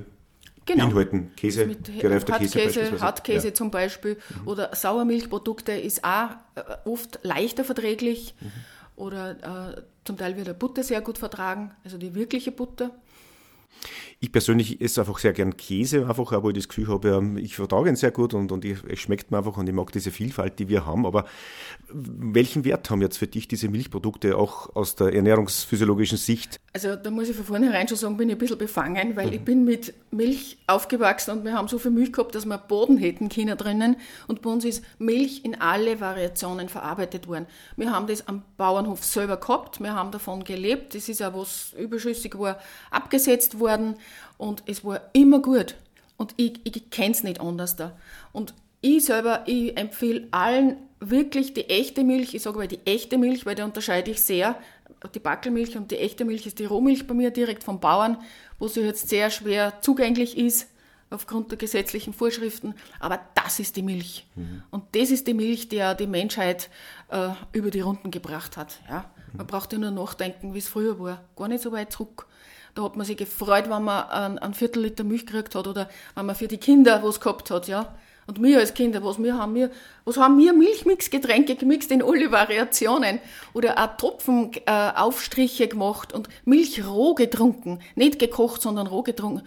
genau. 0.64 0.87
beinhalten. 0.87 1.30
Käse, 1.37 1.66
gereifter 2.00 2.38
Käse, 2.38 2.58
Käse 2.58 3.00
Hartkäse 3.02 3.49
ja. 3.49 3.54
zum 3.54 3.70
Beispiel 3.70 4.14
mhm. 4.14 4.49
oder 4.49 4.75
Sauermilchprodukte 4.75 5.73
ist 5.73 6.04
auch 6.04 6.30
äh, 6.54 6.62
oft 6.87 7.20
leichter 7.23 7.64
verträglich. 7.64 8.35
Mhm 8.40 8.52
oder 8.99 9.76
äh, 9.76 9.82
zum 10.04 10.16
Teil 10.16 10.37
wird 10.37 10.49
der 10.49 10.54
Butter 10.54 10.82
sehr 10.82 11.00
gut 11.00 11.18
vertragen, 11.18 11.70
also 11.85 11.99
die 11.99 12.14
wirkliche 12.14 12.50
Butter. 12.50 12.90
Ich 14.21 14.33
persönlich 14.33 14.81
esse 14.81 15.01
einfach 15.01 15.19
sehr 15.19 15.33
gern 15.33 15.57
Käse, 15.57 16.09
einfach, 16.09 16.33
weil 16.43 16.51
ich 16.51 16.65
das 16.65 16.69
Gefühl 16.69 16.89
habe, 16.89 17.11
ähm, 17.11 17.37
ich 17.37 17.55
vertrage 17.55 17.89
ihn 17.89 17.95
sehr 17.95 18.11
gut 18.11 18.35
und, 18.35 18.51
und 18.51 18.65
ich, 18.65 18.79
es 18.89 18.99
schmeckt 18.99 19.31
mir 19.31 19.39
einfach 19.39 19.57
und 19.57 19.69
ich 19.69 19.75
mag 19.75 19.93
diese 19.93 20.11
Vielfalt, 20.11 20.59
die 20.59 20.69
wir 20.69 20.87
haben. 20.87 21.07
Aber 21.07 21.25
welchen 21.93 22.65
Wert 22.65 22.91
haben 22.91 23.01
jetzt 23.01 23.19
für 23.19 23.29
dich 23.29 23.47
diese 23.47 23.69
Milchprodukte 23.69 24.37
auch 24.37 24.75
aus 24.75 24.97
der 24.97 25.15
ernährungsphysiologischen 25.15 26.19
Sicht? 26.19 26.59
Also 26.73 26.97
da 26.97 27.11
muss 27.11 27.29
ich 27.29 27.37
von 27.37 27.45
vornherein 27.45 27.87
schon 27.87 27.97
sagen, 27.97 28.17
bin 28.17 28.29
ich 28.29 28.35
ein 28.35 28.39
bisschen 28.39 28.59
befangen, 28.59 29.15
weil 29.15 29.29
mhm. 29.29 29.33
ich 29.35 29.41
bin 29.43 29.65
mit 29.65 29.95
Milch 30.11 30.59
aufgewachsen 30.67 31.39
und 31.39 31.45
wir 31.45 31.53
haben 31.53 31.69
so 31.69 31.79
viel 31.79 31.93
Milch 31.93 32.13
gehabt, 32.13 32.35
dass 32.35 32.45
wir 32.45 32.59
Boden 32.59 32.99
hätten 32.99 33.29
Kinder 33.29 33.55
drinnen 33.55 33.97
und 34.27 34.43
bei 34.43 34.51
uns 34.51 34.65
ist 34.65 34.83
Milch 34.99 35.45
in 35.45 35.61
alle 35.61 36.01
Variationen 36.01 36.69
verarbeitet 36.69 37.29
worden. 37.29 37.47
Wir 37.77 37.93
haben 37.93 38.09
das 38.09 38.27
am 38.27 38.43
Bauernhof 38.57 39.05
selber 39.05 39.37
gehabt, 39.37 39.81
wir 39.81 39.95
haben 39.95 40.11
davon 40.11 40.43
gelebt, 40.43 40.97
das 40.97 41.09
ist 41.09 41.23
auch 41.23 41.35
was 41.35 41.73
überschüssig 41.79 42.37
war, 42.37 42.59
abgesetzt 42.91 43.58
worden 43.58 43.58
und 44.37 44.62
es 44.67 44.85
war 44.85 45.00
immer 45.12 45.41
gut. 45.41 45.75
Und 46.17 46.35
ich, 46.37 46.61
ich 46.65 46.91
kenne 46.91 47.12
es 47.12 47.23
nicht 47.23 47.41
anders 47.41 47.77
da. 47.77 47.97
Und 48.33 48.55
ich 48.81 49.05
selber, 49.05 49.45
ich 49.47 49.77
empfehle 49.77 50.29
allen 50.31 50.77
wirklich 51.00 51.55
die 51.55 51.69
echte 51.69 52.05
Milch. 52.05 52.35
Ich 52.35 52.43
sage 52.43 52.57
aber 52.57 52.67
die 52.67 52.85
echte 52.85 53.19
Milch, 53.19 53.47
weil 53.47 53.55
da 53.55 53.65
unterscheide 53.65 54.11
ich 54.11 54.21
sehr. 54.21 54.57
Die 55.15 55.21
Backelmilch 55.21 55.77
und 55.77 55.91
die 55.91 55.99
echte 55.99 56.25
Milch 56.25 56.47
ist 56.47 56.59
die 56.59 56.65
Rohmilch 56.65 57.07
bei 57.07 57.15
mir 57.15 57.31
direkt 57.31 57.62
vom 57.62 57.79
Bauern, 57.79 58.19
wo 58.59 58.67
sie 58.67 58.81
jetzt 58.81 59.09
sehr 59.09 59.31
schwer 59.31 59.75
zugänglich 59.81 60.37
ist 60.37 60.69
aufgrund 61.11 61.50
der 61.50 61.59
gesetzlichen 61.59 62.12
Vorschriften. 62.12 62.75
Aber 63.00 63.21
das 63.35 63.61
ist 63.61 63.77
die 63.77 63.83
Milch. 63.83 64.27
Mhm. 64.35 64.62
Und 64.71 64.85
das 64.93 65.11
ist 65.11 65.27
die 65.27 65.35
Milch, 65.35 65.69
die 65.69 65.83
die 65.99 66.07
Menschheit 66.07 66.69
äh, 67.11 67.31
über 67.53 67.71
die 67.71 67.81
Runden 67.81 68.11
gebracht 68.11 68.57
hat. 68.57 68.81
Ja? 68.88 69.11
Man 69.33 69.47
mhm. 69.47 69.49
braucht 69.49 69.73
ja 69.73 69.79
nur 69.79 69.91
nachdenken, 69.91 70.55
wie 70.55 70.59
es 70.59 70.69
früher 70.69 70.99
war. 70.99 71.25
Gar 71.37 71.49
nicht 71.49 71.62
so 71.62 71.73
weit 71.73 71.93
zurück. 71.93 72.27
Da 72.78 72.85
hat 72.85 72.94
man 72.94 73.04
sich 73.04 73.16
gefreut, 73.16 73.68
wenn 73.68 73.82
man 73.82 74.08
ein, 74.08 74.38
ein 74.38 74.54
Viertel 74.54 74.85
Liter 74.85 75.02
Milch 75.02 75.26
gekriegt 75.26 75.56
hat 75.56 75.66
oder 75.66 75.88
wenn 76.14 76.26
man 76.26 76.37
für 76.37 76.47
die 76.47 76.58
Kinder 76.58 77.02
was 77.02 77.18
gehabt 77.18 77.50
hat, 77.50 77.66
ja. 77.66 77.92
Und 78.28 78.40
wir 78.40 78.61
als 78.61 78.73
Kinder, 78.73 79.02
was 79.02 79.20
wir 79.20 79.37
haben 79.37 79.56
wir, 79.56 79.73
was 80.04 80.16
haben 80.16 80.38
wir 80.38 80.52
Milchmixgetränke 80.52 81.56
gemixt 81.56 81.90
in 81.90 82.04
alle 82.04 82.30
Variationen 82.30 83.18
oder 83.52 83.82
auch 83.82 83.97
Tropfenaufstriche 83.97 85.64
äh, 85.64 85.66
gemacht 85.66 86.12
und 86.12 86.28
Milch 86.44 86.87
roh 86.87 87.14
getrunken, 87.14 87.80
nicht 87.97 88.20
gekocht, 88.20 88.62
sondern 88.62 88.87
roh 88.87 89.02
getrunken. 89.02 89.44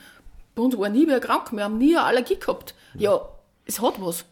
Bei 0.54 0.64
uns 0.64 0.78
war 0.78 0.90
nie 0.90 1.08
wer 1.08 1.22
krank, 1.22 1.54
wir 1.54 1.64
haben 1.64 1.78
nie 1.78 1.96
eine 1.96 2.08
Allergie 2.08 2.36
gehabt. 2.36 2.76
Ja, 2.96 3.30
es 3.66 3.82
hat 3.82 4.02
was 4.02 4.26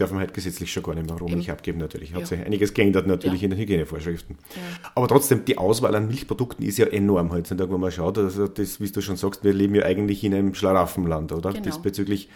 darf 0.00 0.10
man 0.10 0.20
halt 0.20 0.34
gesetzlich 0.34 0.72
schon 0.72 0.82
gar 0.82 0.94
nicht 0.94 1.08
mehr 1.08 1.16
Rohmilch 1.16 1.50
abgeben 1.50 1.78
natürlich. 1.78 2.12
Hat 2.12 2.20
ja. 2.20 2.26
sich 2.26 2.40
einiges 2.40 2.74
geändert 2.74 3.06
natürlich 3.06 3.40
ja. 3.40 3.44
in 3.44 3.50
den 3.50 3.58
Hygienevorschriften. 3.58 4.38
Ja. 4.50 4.90
Aber 4.94 5.08
trotzdem, 5.08 5.44
die 5.44 5.58
Auswahl 5.58 5.94
an 5.94 6.06
Milchprodukten 6.06 6.64
ist 6.64 6.78
ja 6.78 6.86
enorm 6.86 7.32
halt. 7.32 7.50
Wenn 7.50 7.80
man 7.80 7.92
schaut, 7.92 8.18
also 8.18 8.46
das, 8.46 8.80
wie 8.80 8.90
du 8.90 9.00
schon 9.00 9.16
sagst, 9.16 9.44
wir 9.44 9.52
leben 9.52 9.74
ja 9.74 9.84
eigentlich 9.84 10.24
in 10.24 10.34
einem 10.34 10.54
Schlaraffenland, 10.54 11.32
oder? 11.32 11.52
Genau. 11.52 11.64
Diesbezüglich. 11.64 12.28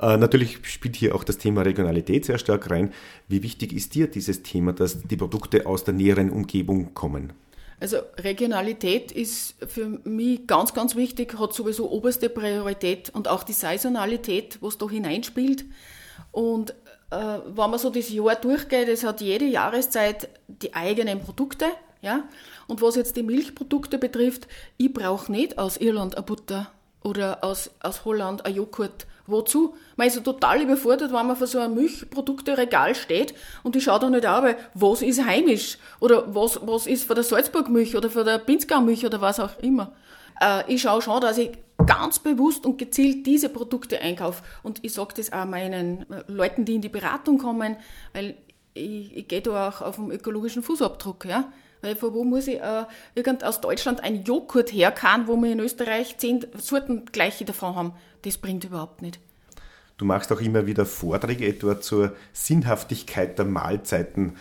Äh, 0.00 0.16
natürlich 0.16 0.58
spielt 0.62 0.96
hier 0.96 1.14
auch 1.14 1.24
das 1.24 1.38
Thema 1.38 1.62
Regionalität 1.62 2.24
sehr 2.24 2.38
stark 2.38 2.70
rein. 2.70 2.92
Wie 3.28 3.42
wichtig 3.42 3.72
ist 3.72 3.94
dir 3.94 4.06
dieses 4.06 4.42
Thema, 4.42 4.72
dass 4.72 5.02
die 5.02 5.16
Produkte 5.16 5.66
aus 5.66 5.84
der 5.84 5.94
näheren 5.94 6.30
Umgebung 6.30 6.94
kommen? 6.94 7.32
Also 7.82 7.96
Regionalität 8.16 9.10
ist 9.10 9.56
für 9.66 9.98
mich 10.04 10.46
ganz, 10.46 10.72
ganz 10.72 10.94
wichtig, 10.94 11.36
hat 11.40 11.52
sowieso 11.52 11.90
oberste 11.90 12.28
Priorität 12.28 13.10
und 13.10 13.26
auch 13.26 13.42
die 13.42 13.54
Saisonalität, 13.54 14.58
was 14.60 14.78
da 14.78 14.88
hineinspielt. 14.88 15.64
Und 16.30 16.74
wenn 17.12 17.70
man 17.70 17.78
so 17.78 17.90
das 17.90 18.10
Jahr 18.10 18.36
durchgeht, 18.36 18.88
es 18.88 19.04
hat 19.04 19.20
jede 19.20 19.44
Jahreszeit 19.44 20.28
die 20.48 20.74
eigenen 20.74 21.20
Produkte. 21.20 21.66
Ja? 22.00 22.24
Und 22.66 22.80
was 22.80 22.96
jetzt 22.96 23.16
die 23.16 23.22
Milchprodukte 23.22 23.98
betrifft, 23.98 24.48
ich 24.76 24.92
brauche 24.92 25.30
nicht 25.30 25.58
aus 25.58 25.76
Irland 25.76 26.16
eine 26.16 26.24
Butter 26.24 26.70
oder 27.02 27.42
aus, 27.42 27.70
aus 27.80 28.04
Holland 28.04 28.46
ein 28.46 28.54
Joghurt. 28.54 29.06
Wozu? 29.26 29.74
Man 29.96 30.08
ist 30.08 30.16
ja 30.16 30.22
total 30.22 30.62
überfordert, 30.62 31.12
wenn 31.12 31.26
man 31.26 31.36
vor 31.36 31.46
so 31.46 31.60
einem 31.60 31.74
Milchprodukteregal 31.74 32.94
steht 32.94 33.34
und 33.62 33.76
ich 33.76 33.84
schaue 33.84 34.00
da 34.00 34.10
nicht 34.10 34.26
an, 34.26 34.56
was 34.74 35.00
ist 35.00 35.24
heimisch 35.24 35.78
oder 36.00 36.34
was, 36.34 36.58
was 36.66 36.86
ist 36.88 37.04
von 37.04 37.14
der 37.14 37.24
Salzburg-Milch 37.24 37.96
oder 37.96 38.10
von 38.10 38.24
der 38.24 38.38
Pinzgau-Milch 38.38 39.06
oder 39.06 39.20
was 39.20 39.38
auch 39.38 39.58
immer. 39.60 39.92
Äh, 40.42 40.72
ich 40.72 40.82
schaue 40.82 41.00
schon, 41.00 41.20
dass 41.20 41.38
ich 41.38 41.52
ganz 41.86 42.18
bewusst 42.18 42.66
und 42.66 42.78
gezielt 42.78 43.26
diese 43.26 43.48
Produkte 43.48 44.00
einkaufe. 44.00 44.42
Und 44.62 44.84
ich 44.84 44.92
sage 44.92 45.14
das 45.16 45.32
auch 45.32 45.44
meinen 45.44 46.10
äh, 46.10 46.24
Leuten, 46.26 46.64
die 46.64 46.74
in 46.74 46.82
die 46.82 46.88
Beratung 46.88 47.38
kommen, 47.38 47.76
weil 48.12 48.36
ich, 48.74 49.16
ich 49.16 49.28
gehe 49.28 49.42
da 49.42 49.68
auch 49.68 49.80
auf 49.80 49.96
den 49.96 50.10
ökologischen 50.10 50.62
Fußabdruck. 50.62 51.24
Ja? 51.24 51.52
Weil 51.80 51.96
von 51.96 52.14
wo 52.14 52.24
muss 52.24 52.46
ich 52.46 52.60
äh, 52.60 52.84
irgend 53.14 53.44
aus 53.44 53.60
Deutschland 53.60 54.02
ein 54.02 54.24
Joghurt 54.24 54.72
herkauen, 54.72 55.26
wo 55.26 55.36
wir 55.36 55.52
in 55.52 55.60
Österreich 55.60 56.18
zehn 56.18 56.44
Sorten 56.56 57.06
gleiche 57.06 57.44
davon 57.44 57.74
haben? 57.74 57.92
Das 58.22 58.38
bringt 58.38 58.64
überhaupt 58.64 59.02
nicht. 59.02 59.18
Du 59.98 60.04
machst 60.04 60.32
auch 60.32 60.40
immer 60.40 60.66
wieder 60.66 60.86
Vorträge 60.86 61.46
etwa 61.46 61.80
zur 61.80 62.16
Sinnhaftigkeit 62.32 63.38
der 63.38 63.44
Mahlzeiten. 63.44 64.36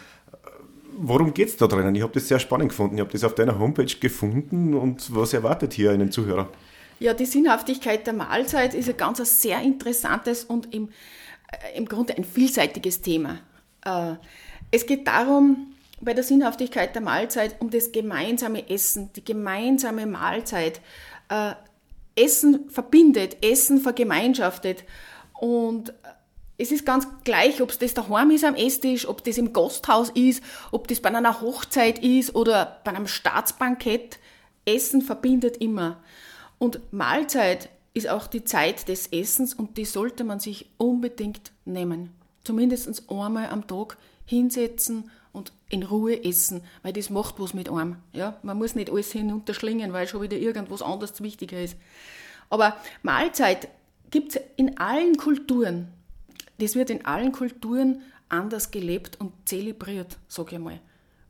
Worum 0.98 1.34
geht 1.34 1.50
es 1.50 1.58
da 1.58 1.68
drinnen? 1.68 1.96
Ich 1.96 2.02
habe 2.02 2.14
das 2.14 2.28
sehr 2.28 2.40
spannend 2.40 2.70
gefunden. 2.70 2.96
Ich 2.96 3.02
habe 3.02 3.12
das 3.12 3.24
auf 3.24 3.36
deiner 3.36 3.58
Homepage 3.58 3.86
gefunden 3.86 4.74
und 4.74 5.16
was 5.16 5.34
erwartet 5.34 5.74
hier 5.74 5.92
einen 5.92 6.12
Zuhörer? 6.12 6.50
Ja, 7.00 7.14
die 7.14 7.26
Sinnhaftigkeit 7.26 8.06
der 8.06 8.14
Mahlzeit 8.14 8.74
ist 8.74 8.90
ein 8.90 8.98
ganz 8.98 9.42
sehr 9.42 9.60
interessantes 9.62 10.44
und 10.44 10.74
im, 10.74 10.90
äh, 11.52 11.78
im 11.78 11.86
Grunde 11.86 12.16
ein 12.16 12.24
vielseitiges 12.24 13.02
Thema. 13.02 13.40
Äh, 13.84 14.16
es 14.70 14.86
geht 14.86 15.08
darum, 15.08 15.74
bei 16.00 16.14
der 16.14 16.24
Sinnhaftigkeit 16.24 16.94
der 16.94 17.02
Mahlzeit 17.02 17.56
um 17.60 17.70
das 17.70 17.92
gemeinsame 17.92 18.70
Essen, 18.70 19.10
die 19.16 19.24
gemeinsame 19.24 20.06
Mahlzeit. 20.06 20.82
Äh, 21.30 21.54
Essen 22.16 22.70
verbindet, 22.70 23.38
Essen 23.44 23.80
vergemeinschaftet 23.80 24.84
und 25.40 25.94
es 26.62 26.72
ist 26.72 26.86
ganz 26.86 27.08
gleich, 27.24 27.62
ob 27.62 27.72
es 27.72 27.80
das 27.80 27.96
daheim 27.96 28.30
ist 28.30 28.46
am 28.46 28.54
Esstisch, 28.54 29.08
ob 29.08 29.24
das 29.24 29.40
im 29.40 29.52
Gasthaus 29.52 30.10
ist, 30.12 30.44
ob 30.72 30.88
das 30.88 31.00
bei 31.00 31.10
einer 31.10 31.42
Hochzeit 31.42 32.00
ist 32.04 32.36
oder 32.36 32.82
bei 32.84 32.92
einem 32.92 33.08
Staatsbankett. 33.08 34.20
Essen 34.64 35.02
verbindet 35.02 35.58
immer. 35.58 35.98
Und 36.60 36.80
Mahlzeit 36.94 37.70
ist 37.96 38.08
auch 38.08 38.28
die 38.28 38.44
Zeit 38.44 38.88
des 38.88 39.08
Essens 39.08 39.56
und 39.56 39.78
die 39.78 39.86
sollte 39.86 40.24
man 40.24 40.40
sich 40.40 40.70
unbedingt 40.78 41.52
nehmen. 41.66 42.12
Zumindest 42.44 43.10
einmal 43.10 43.50
am 43.50 43.66
Tag 43.66 43.98
hinsetzen 44.26 45.10
und 45.34 45.52
in 45.70 45.82
Ruhe 45.82 46.24
essen, 46.24 46.62
weil 46.84 46.94
das 46.94 47.10
macht 47.10 47.40
was 47.40 47.56
mit 47.56 47.70
einem. 47.70 47.96
Ja? 48.14 48.38
Man 48.44 48.60
muss 48.60 48.76
nicht 48.76 48.92
alles 48.92 49.12
hinunterschlingen, 49.12 49.94
weil 49.94 50.08
schon 50.08 50.22
wieder 50.22 50.38
irgendwas 50.38 50.84
anderes 50.84 51.22
wichtiger 51.22 51.60
ist. 51.60 51.76
Aber 52.52 52.78
Mahlzeit 53.02 53.68
gibt 54.12 54.36
es 54.36 54.42
in 54.58 54.78
allen 54.78 55.18
Kulturen. 55.18 55.88
Das 56.62 56.76
wird 56.76 56.92
in 56.92 57.06
allen 57.08 57.32
Kulturen 57.32 58.04
anders 58.30 58.70
gelebt 58.70 59.20
und 59.20 59.34
zelebriert, 59.50 60.20
sage 60.28 60.58
ich 60.58 60.62
mal. 60.62 60.80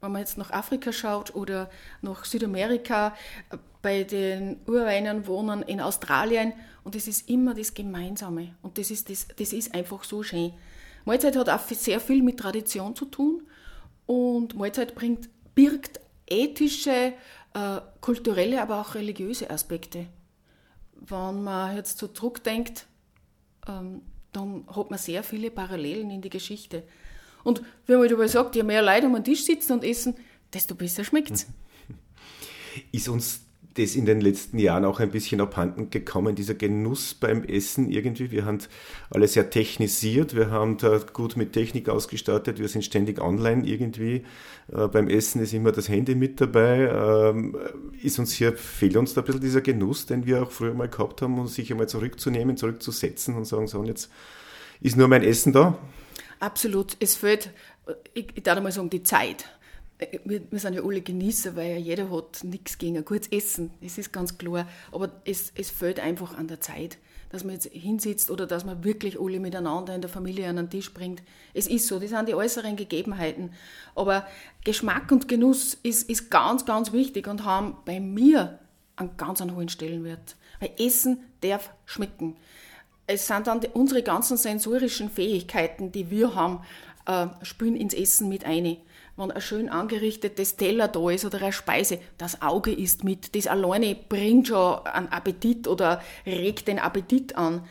Wenn 0.01 0.11
man 0.11 0.19
jetzt 0.19 0.37
nach 0.37 0.51
Afrika 0.51 0.91
schaut 0.91 1.33
oder 1.33 1.69
nach 2.01 2.25
Südamerika, 2.25 3.15
äh, 3.49 3.57
bei 3.81 4.03
den 4.03 4.59
Ureinwohnern 4.67 5.63
in 5.63 5.79
Australien, 5.79 6.51
und 6.83 6.95
das 6.95 7.07
ist 7.07 7.29
immer 7.29 7.53
das 7.53 7.73
Gemeinsame. 7.73 8.55
Und 8.61 8.77
das 8.77 8.91
ist, 8.91 9.09
das, 9.09 9.27
das 9.37 9.53
ist 9.53 9.73
einfach 9.73 10.03
so 10.03 10.21
schön. 10.21 10.53
Mahlzeit 11.05 11.37
hat 11.37 11.49
auch 11.49 11.61
sehr 11.61 12.01
viel 12.01 12.21
mit 12.21 12.37
Tradition 12.37 12.95
zu 12.95 13.05
tun 13.05 13.47
und 14.05 14.55
Mahlzeit 14.55 14.95
bringt, 14.95 15.29
birgt 15.55 16.01
ethische, 16.27 17.13
äh, 17.53 17.81
kulturelle, 18.01 18.61
aber 18.61 18.81
auch 18.81 18.95
religiöse 18.95 19.49
Aspekte. 19.49 20.07
Wenn 20.93 21.43
man 21.43 21.77
jetzt 21.77 21.97
so 21.99 22.07
zurückdenkt, 22.07 22.85
ähm, 23.67 24.01
dann 24.31 24.65
hat 24.67 24.89
man 24.89 24.99
sehr 24.99 25.23
viele 25.23 25.51
Parallelen 25.51 26.09
in 26.09 26.21
die 26.21 26.29
Geschichte. 26.29 26.83
Und 27.43 27.61
wie 27.87 27.95
man 27.95 28.07
dabei 28.07 28.27
sagt, 28.27 28.55
je 28.55 28.63
mehr 28.63 28.81
Leute 28.81 29.07
um 29.07 29.13
den 29.13 29.23
Tisch 29.23 29.43
sitzen 29.43 29.73
und 29.73 29.83
essen, 29.83 30.15
desto 30.53 30.75
besser 30.75 31.03
schmeckt 31.03 31.31
es. 31.31 31.47
Ist 32.91 33.09
uns 33.09 33.41
das 33.75 33.95
in 33.95 34.05
den 34.05 34.19
letzten 34.19 34.59
Jahren 34.59 34.83
auch 34.83 34.99
ein 34.99 35.11
bisschen 35.11 35.39
abhanden 35.39 35.89
gekommen, 35.89 36.35
dieser 36.35 36.55
Genuss 36.55 37.13
beim 37.13 37.43
Essen 37.43 37.89
irgendwie. 37.89 38.31
Wir 38.31 38.45
haben 38.45 38.59
alle 39.09 39.27
sehr 39.27 39.49
technisiert, 39.49 40.35
wir 40.35 40.51
haben 40.51 40.77
da 40.77 40.99
gut 41.13 41.37
mit 41.37 41.53
Technik 41.53 41.87
ausgestattet, 41.87 42.59
wir 42.59 42.67
sind 42.67 42.83
ständig 42.83 43.21
online 43.21 43.65
irgendwie. 43.65 44.23
Äh, 44.71 44.87
beim 44.87 45.07
Essen 45.07 45.41
ist 45.41 45.53
immer 45.53 45.71
das 45.71 45.87
Handy 45.87 46.15
mit 46.15 46.41
dabei. 46.41 46.89
Ähm, 46.91 47.57
ist 48.01 48.19
uns 48.19 48.33
hier, 48.33 48.57
fehlt 48.57 48.97
uns 48.97 49.13
da 49.13 49.21
ein 49.21 49.25
bisschen 49.25 49.41
dieser 49.41 49.61
Genuss, 49.61 50.05
den 50.05 50.25
wir 50.25 50.43
auch 50.43 50.51
früher 50.51 50.73
mal 50.73 50.89
gehabt 50.89 51.21
haben, 51.21 51.39
um 51.39 51.47
sich 51.47 51.71
einmal 51.71 51.87
zurückzunehmen, 51.87 52.57
zurückzusetzen 52.57 53.35
und 53.35 53.45
sagen, 53.45 53.67
so, 53.67 53.79
und 53.79 53.87
jetzt 53.87 54.11
ist 54.81 54.97
nur 54.97 55.07
mein 55.07 55.23
Essen 55.23 55.53
da? 55.53 55.77
Absolut. 56.39 56.97
Es 56.99 57.15
fehlt, 57.15 57.51
ich, 58.13 58.27
ich 58.33 58.43
darf 58.43 58.61
mal 58.61 58.71
sagen, 58.71 58.89
die 58.89 59.03
Zeit 59.03 59.45
wir, 60.25 60.41
wir, 60.51 60.59
sind 60.59 60.73
ja 60.73 60.83
alle 60.83 61.01
Genießer, 61.01 61.55
weil 61.55 61.71
ja 61.71 61.77
jeder 61.77 62.09
hat 62.09 62.43
nichts 62.43 62.77
gegen 62.77 62.97
ein 62.97 63.05
gutes 63.05 63.27
Essen. 63.27 63.71
Das 63.81 63.97
ist 63.97 64.11
ganz 64.11 64.37
klar. 64.37 64.67
Aber 64.91 65.11
es, 65.25 65.51
es 65.55 65.69
fehlt 65.69 65.99
einfach 65.99 66.37
an 66.37 66.47
der 66.47 66.59
Zeit, 66.59 66.97
dass 67.29 67.43
man 67.43 67.53
jetzt 67.53 67.67
hinsitzt 67.67 68.31
oder 68.31 68.47
dass 68.47 68.65
man 68.65 68.83
wirklich 68.83 69.19
alle 69.19 69.39
miteinander 69.39 69.93
in 69.93 70.01
der 70.01 70.09
Familie 70.09 70.49
an 70.49 70.55
den 70.55 70.69
Tisch 70.69 70.93
bringt. 70.93 71.21
Es 71.53 71.67
ist 71.67 71.87
so, 71.87 71.99
das 71.99 72.09
sind 72.09 72.27
die 72.27 72.33
äußeren 72.33 72.75
Gegebenheiten. 72.75 73.53
Aber 73.95 74.25
Geschmack 74.63 75.11
und 75.11 75.27
Genuss 75.27 75.77
ist, 75.83 76.09
ist 76.09 76.31
ganz, 76.31 76.65
ganz 76.65 76.91
wichtig 76.91 77.27
und 77.27 77.45
haben 77.45 77.77
bei 77.85 77.99
mir 77.99 78.59
einen 78.95 79.17
ganz 79.17 79.41
einen 79.41 79.55
hohen 79.55 79.69
Stellenwert. 79.69 80.35
Weil 80.59 80.71
Essen 80.79 81.23
darf 81.41 81.71
schmecken. 81.85 82.37
Es 83.07 83.27
sind 83.27 83.47
dann 83.47 83.61
die, 83.61 83.67
unsere 83.67 84.03
ganzen 84.03 84.37
sensorischen 84.37 85.09
Fähigkeiten, 85.09 85.91
die 85.91 86.09
wir 86.09 86.33
haben, 86.33 86.61
äh, 87.05 87.27
spielen 87.43 87.75
ins 87.75 87.93
Essen 87.93 88.29
mit 88.29 88.45
ein 88.45 88.77
wenn 89.21 89.31
ein 89.31 89.41
schön 89.41 89.69
angerichtetes 89.69 90.57
Teller 90.57 90.87
da 90.87 91.09
ist 91.09 91.25
oder 91.25 91.41
eine 91.41 91.53
Speise, 91.53 91.99
das 92.17 92.41
Auge 92.41 92.73
ist 92.73 93.03
mit. 93.03 93.35
Das 93.35 93.47
alleine 93.47 93.95
bringt 93.95 94.47
schon 94.47 94.85
einen 94.85 95.07
Appetit 95.09 95.67
oder 95.67 96.01
regt 96.25 96.67
den 96.67 96.79
Appetit 96.79 97.35
an. 97.35 97.63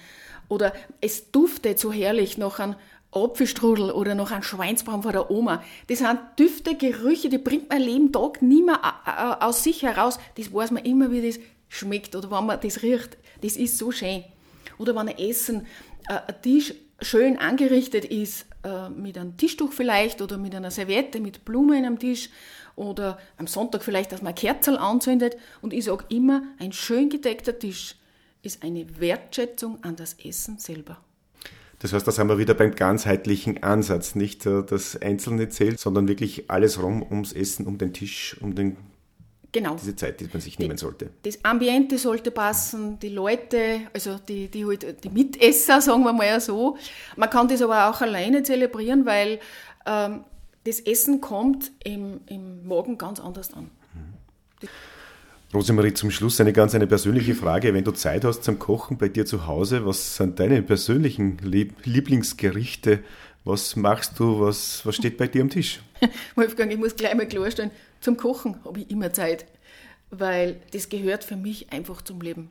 Oder 0.48 0.72
es 1.00 1.30
duftet 1.30 1.78
so 1.78 1.92
herrlich 1.92 2.38
nach 2.38 2.58
einem 2.58 2.76
Apfelstrudel 3.12 3.90
oder 3.90 4.14
noch 4.14 4.30
ein 4.30 4.42
Schweinsbraten 4.42 5.02
von 5.02 5.12
der 5.12 5.30
Oma. 5.30 5.62
Das 5.88 5.98
sind 5.98 6.18
Düfte, 6.38 6.76
Gerüche, 6.76 7.28
die 7.28 7.38
bringt 7.38 7.68
mein 7.68 7.82
Leben 7.82 8.12
Tag 8.12 8.40
nie 8.40 8.62
mehr 8.62 8.80
aus 9.40 9.64
sich 9.64 9.82
heraus. 9.82 10.18
Das 10.36 10.52
weiß 10.52 10.70
man 10.70 10.84
immer, 10.84 11.10
wie 11.10 11.26
das 11.26 11.40
schmeckt 11.68 12.14
oder 12.14 12.30
wenn 12.30 12.46
man 12.46 12.60
das 12.60 12.82
riecht. 12.82 13.16
Das 13.42 13.56
ist 13.56 13.78
so 13.78 13.90
schön. 13.90 14.24
Oder 14.78 14.94
wenn 14.94 15.08
ein 15.08 15.18
Essen, 15.18 15.66
äh, 16.08 16.14
ein 16.26 16.42
Tisch 16.42 16.74
schön 17.02 17.38
angerichtet 17.38 18.04
ist, 18.04 18.46
äh, 18.62 18.88
mit 18.90 19.16
einem 19.16 19.36
Tischtuch 19.36 19.72
vielleicht 19.72 20.20
oder 20.22 20.38
mit 20.38 20.54
einer 20.54 20.70
Serviette 20.70 21.20
mit 21.20 21.44
Blumen 21.44 21.84
am 21.84 21.98
Tisch 21.98 22.30
oder 22.76 23.18
am 23.38 23.46
Sonntag 23.46 23.82
vielleicht, 23.82 24.12
dass 24.12 24.22
man 24.22 24.34
Kerzel 24.34 24.76
anzündet. 24.76 25.36
Und 25.62 25.72
ich 25.72 25.84
sage 25.84 26.04
immer, 26.08 26.42
ein 26.58 26.72
schön 26.72 27.08
gedeckter 27.08 27.58
Tisch 27.58 27.96
ist 28.42 28.62
eine 28.62 28.86
Wertschätzung 29.00 29.82
an 29.82 29.96
das 29.96 30.14
Essen 30.24 30.58
selber. 30.58 30.98
Das 31.80 31.94
heißt, 31.94 32.06
da 32.06 32.12
sind 32.12 32.28
wir 32.28 32.36
wieder 32.36 32.52
beim 32.52 32.74
ganzheitlichen 32.74 33.62
Ansatz. 33.62 34.14
Nicht 34.14 34.44
äh, 34.44 34.62
das 34.62 35.00
Einzelne 35.00 35.48
zählt, 35.48 35.80
sondern 35.80 36.08
wirklich 36.08 36.50
alles 36.50 36.82
rum 36.82 37.02
ums 37.02 37.32
Essen, 37.32 37.66
um 37.66 37.78
den 37.78 37.94
Tisch, 37.94 38.36
um 38.40 38.54
den 38.54 38.76
Genau. 39.52 39.74
Diese 39.74 39.96
Zeit, 39.96 40.20
die 40.20 40.28
man 40.32 40.40
sich 40.40 40.58
nehmen 40.58 40.76
sollte. 40.76 41.10
Das 41.22 41.44
Ambiente 41.44 41.98
sollte 41.98 42.30
passen, 42.30 42.98
die 43.00 43.08
Leute, 43.08 43.80
also 43.92 44.18
die, 44.18 44.48
die, 44.48 44.64
halt, 44.64 45.02
die 45.02 45.08
Mitesser, 45.08 45.80
sagen 45.80 46.04
wir 46.04 46.12
mal 46.12 46.40
so. 46.40 46.76
Man 47.16 47.28
kann 47.30 47.48
das 47.48 47.60
aber 47.60 47.90
auch 47.90 48.00
alleine 48.00 48.42
zelebrieren, 48.42 49.06
weil 49.06 49.40
ähm, 49.86 50.24
das 50.64 50.80
Essen 50.80 51.20
kommt 51.20 51.72
im, 51.82 52.20
im 52.26 52.66
Magen 52.66 52.96
ganz 52.96 53.18
anders 53.18 53.52
an. 53.52 53.70
Mhm. 53.94 54.68
Rosemarie, 55.52 55.94
zum 55.94 56.12
Schluss 56.12 56.40
eine 56.40 56.52
ganz 56.52 56.76
eine 56.76 56.86
persönliche 56.86 57.34
Frage. 57.34 57.74
Wenn 57.74 57.82
du 57.82 57.90
Zeit 57.90 58.24
hast 58.24 58.44
zum 58.44 58.60
Kochen 58.60 58.98
bei 58.98 59.08
dir 59.08 59.26
zu 59.26 59.48
Hause, 59.48 59.84
was 59.84 60.14
sind 60.14 60.38
deine 60.38 60.62
persönlichen 60.62 61.38
Lieblingsgerichte? 61.38 63.00
Was 63.44 63.74
machst 63.74 64.18
du? 64.18 64.40
Was, 64.40 64.84
was 64.84 64.96
steht 64.96 65.16
bei 65.16 65.26
dir 65.26 65.42
am 65.42 65.50
Tisch? 65.50 65.80
Wolfgang, 66.34 66.70
ich 66.70 66.78
muss 66.78 66.94
gleich 66.94 67.14
mal 67.14 67.26
klarstellen, 67.26 67.70
zum 68.00 68.16
Kochen 68.16 68.62
habe 68.64 68.80
ich 68.80 68.90
immer 68.90 69.12
Zeit, 69.12 69.46
weil 70.10 70.60
das 70.72 70.88
gehört 70.88 71.24
für 71.24 71.36
mich 71.36 71.72
einfach 71.72 72.02
zum 72.02 72.20
Leben. 72.20 72.50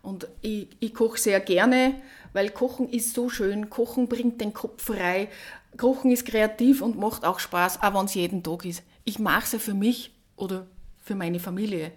Und 0.00 0.28
ich, 0.42 0.68
ich 0.78 0.94
koche 0.94 1.18
sehr 1.18 1.40
gerne, 1.40 1.94
weil 2.32 2.50
Kochen 2.50 2.88
ist 2.88 3.14
so 3.14 3.28
schön. 3.28 3.68
Kochen 3.68 4.08
bringt 4.08 4.40
den 4.40 4.52
Kopf 4.52 4.84
frei. 4.84 5.28
Kochen 5.76 6.12
ist 6.12 6.24
kreativ 6.24 6.82
und 6.82 6.98
macht 6.98 7.24
auch 7.24 7.40
Spaß, 7.40 7.82
auch 7.82 7.94
wenn 7.94 8.06
es 8.06 8.14
jeden 8.14 8.42
Tag 8.44 8.64
ist. 8.64 8.84
Ich 9.04 9.18
mache 9.18 9.44
es 9.44 9.52
ja 9.52 9.58
für 9.58 9.74
mich 9.74 10.12
oder 10.36 10.66
für 11.02 11.16
meine 11.16 11.40
Familie. 11.40 11.90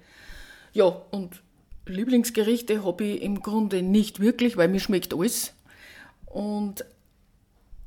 Ja, 0.73 0.86
und 0.86 1.41
Lieblingsgerichte 1.86 2.84
habe 2.84 3.04
ich 3.04 3.21
im 3.21 3.41
Grunde 3.41 3.84
nicht 3.84 4.19
wirklich, 4.19 4.58
weil 4.58 4.67
mir 4.67 4.80
schmeckt 4.80 5.13
alles. 5.13 5.54
Und 6.25 6.86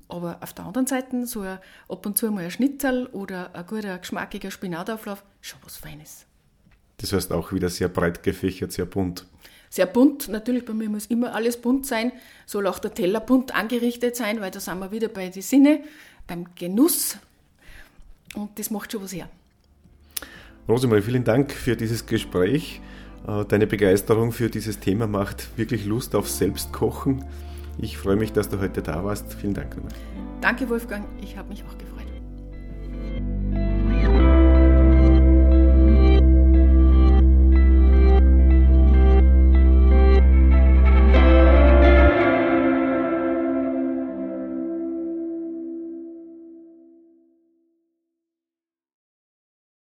aber 0.09 0.39
auf 0.41 0.53
der 0.53 0.67
anderen 0.67 0.87
Seite, 0.87 1.27
so 1.27 1.41
ein, 1.41 1.59
ab 1.89 2.07
und 2.07 2.19
zu 2.19 2.31
mal 2.31 2.45
ein 2.45 2.51
Schnitzel 2.51 3.07
oder 3.07 3.55
ein 3.55 3.67
guter, 3.67 3.99
geschmackiger 3.99 4.51
Spinatauflauf, 4.51 5.25
schon 5.41 5.59
was 5.65 5.77
Feines. 5.77 6.27
Das 6.99 7.13
heißt 7.13 7.33
auch 7.33 7.53
wieder 7.53 7.69
sehr 7.69 7.89
breit 7.89 8.23
gefächert, 8.23 8.73
sehr 8.73 8.87
bunt. 8.87 9.27
Sehr 9.71 9.87
bunt, 9.87 10.29
natürlich, 10.29 10.65
bei 10.65 10.73
mir 10.73 10.89
muss 10.89 11.07
immer 11.07 11.35
alles 11.35 11.57
bunt 11.57 11.87
sein, 11.87 12.13
soll 12.47 12.67
auch 12.67 12.79
der 12.79 12.95
Teller 12.95 13.21
bunt 13.21 13.55
angerichtet 13.55 14.15
sein, 14.15 14.41
weil 14.41 14.53
da 14.53 14.61
sind 14.61 14.79
wir 14.79 14.93
wieder 14.93 15.09
bei 15.09 15.29
den 15.29 15.43
Sinne, 15.43 15.81
beim 16.27 16.47
Genuss 16.55 17.19
und 18.35 18.59
das 18.59 18.71
macht 18.71 18.93
schon 18.93 19.03
was 19.03 19.13
her. 19.13 19.29
Rosemarie, 20.69 21.03
vielen 21.03 21.25
Dank 21.25 21.53
für 21.53 21.77
dieses 21.77 22.07
Gespräch. 22.07 22.81
Äh, 23.27 23.45
deine 23.47 23.67
Begeisterung 23.67 24.33
für 24.33 24.49
dieses 24.49 24.81
Thema 24.81 25.07
macht 25.07 25.59
wirklich 25.59 25.85
Lust 25.85 26.15
auf 26.15 26.29
Selbstkochen. 26.29 27.25
Ich 27.79 27.99
freue 27.99 28.17
mich, 28.17 28.33
dass 28.33 28.49
du 28.49 28.61
heute 28.61 28.83
da 28.83 29.05
warst. 29.05 29.35
Vielen 29.35 29.55
Dank. 29.55 29.77
Danke, 30.41 30.69
Wolfgang. 30.69 31.07
Ich 31.21 31.37
habe 31.37 31.49
mich 31.49 31.65
auch 31.65 31.79
gefreut. 31.79 31.94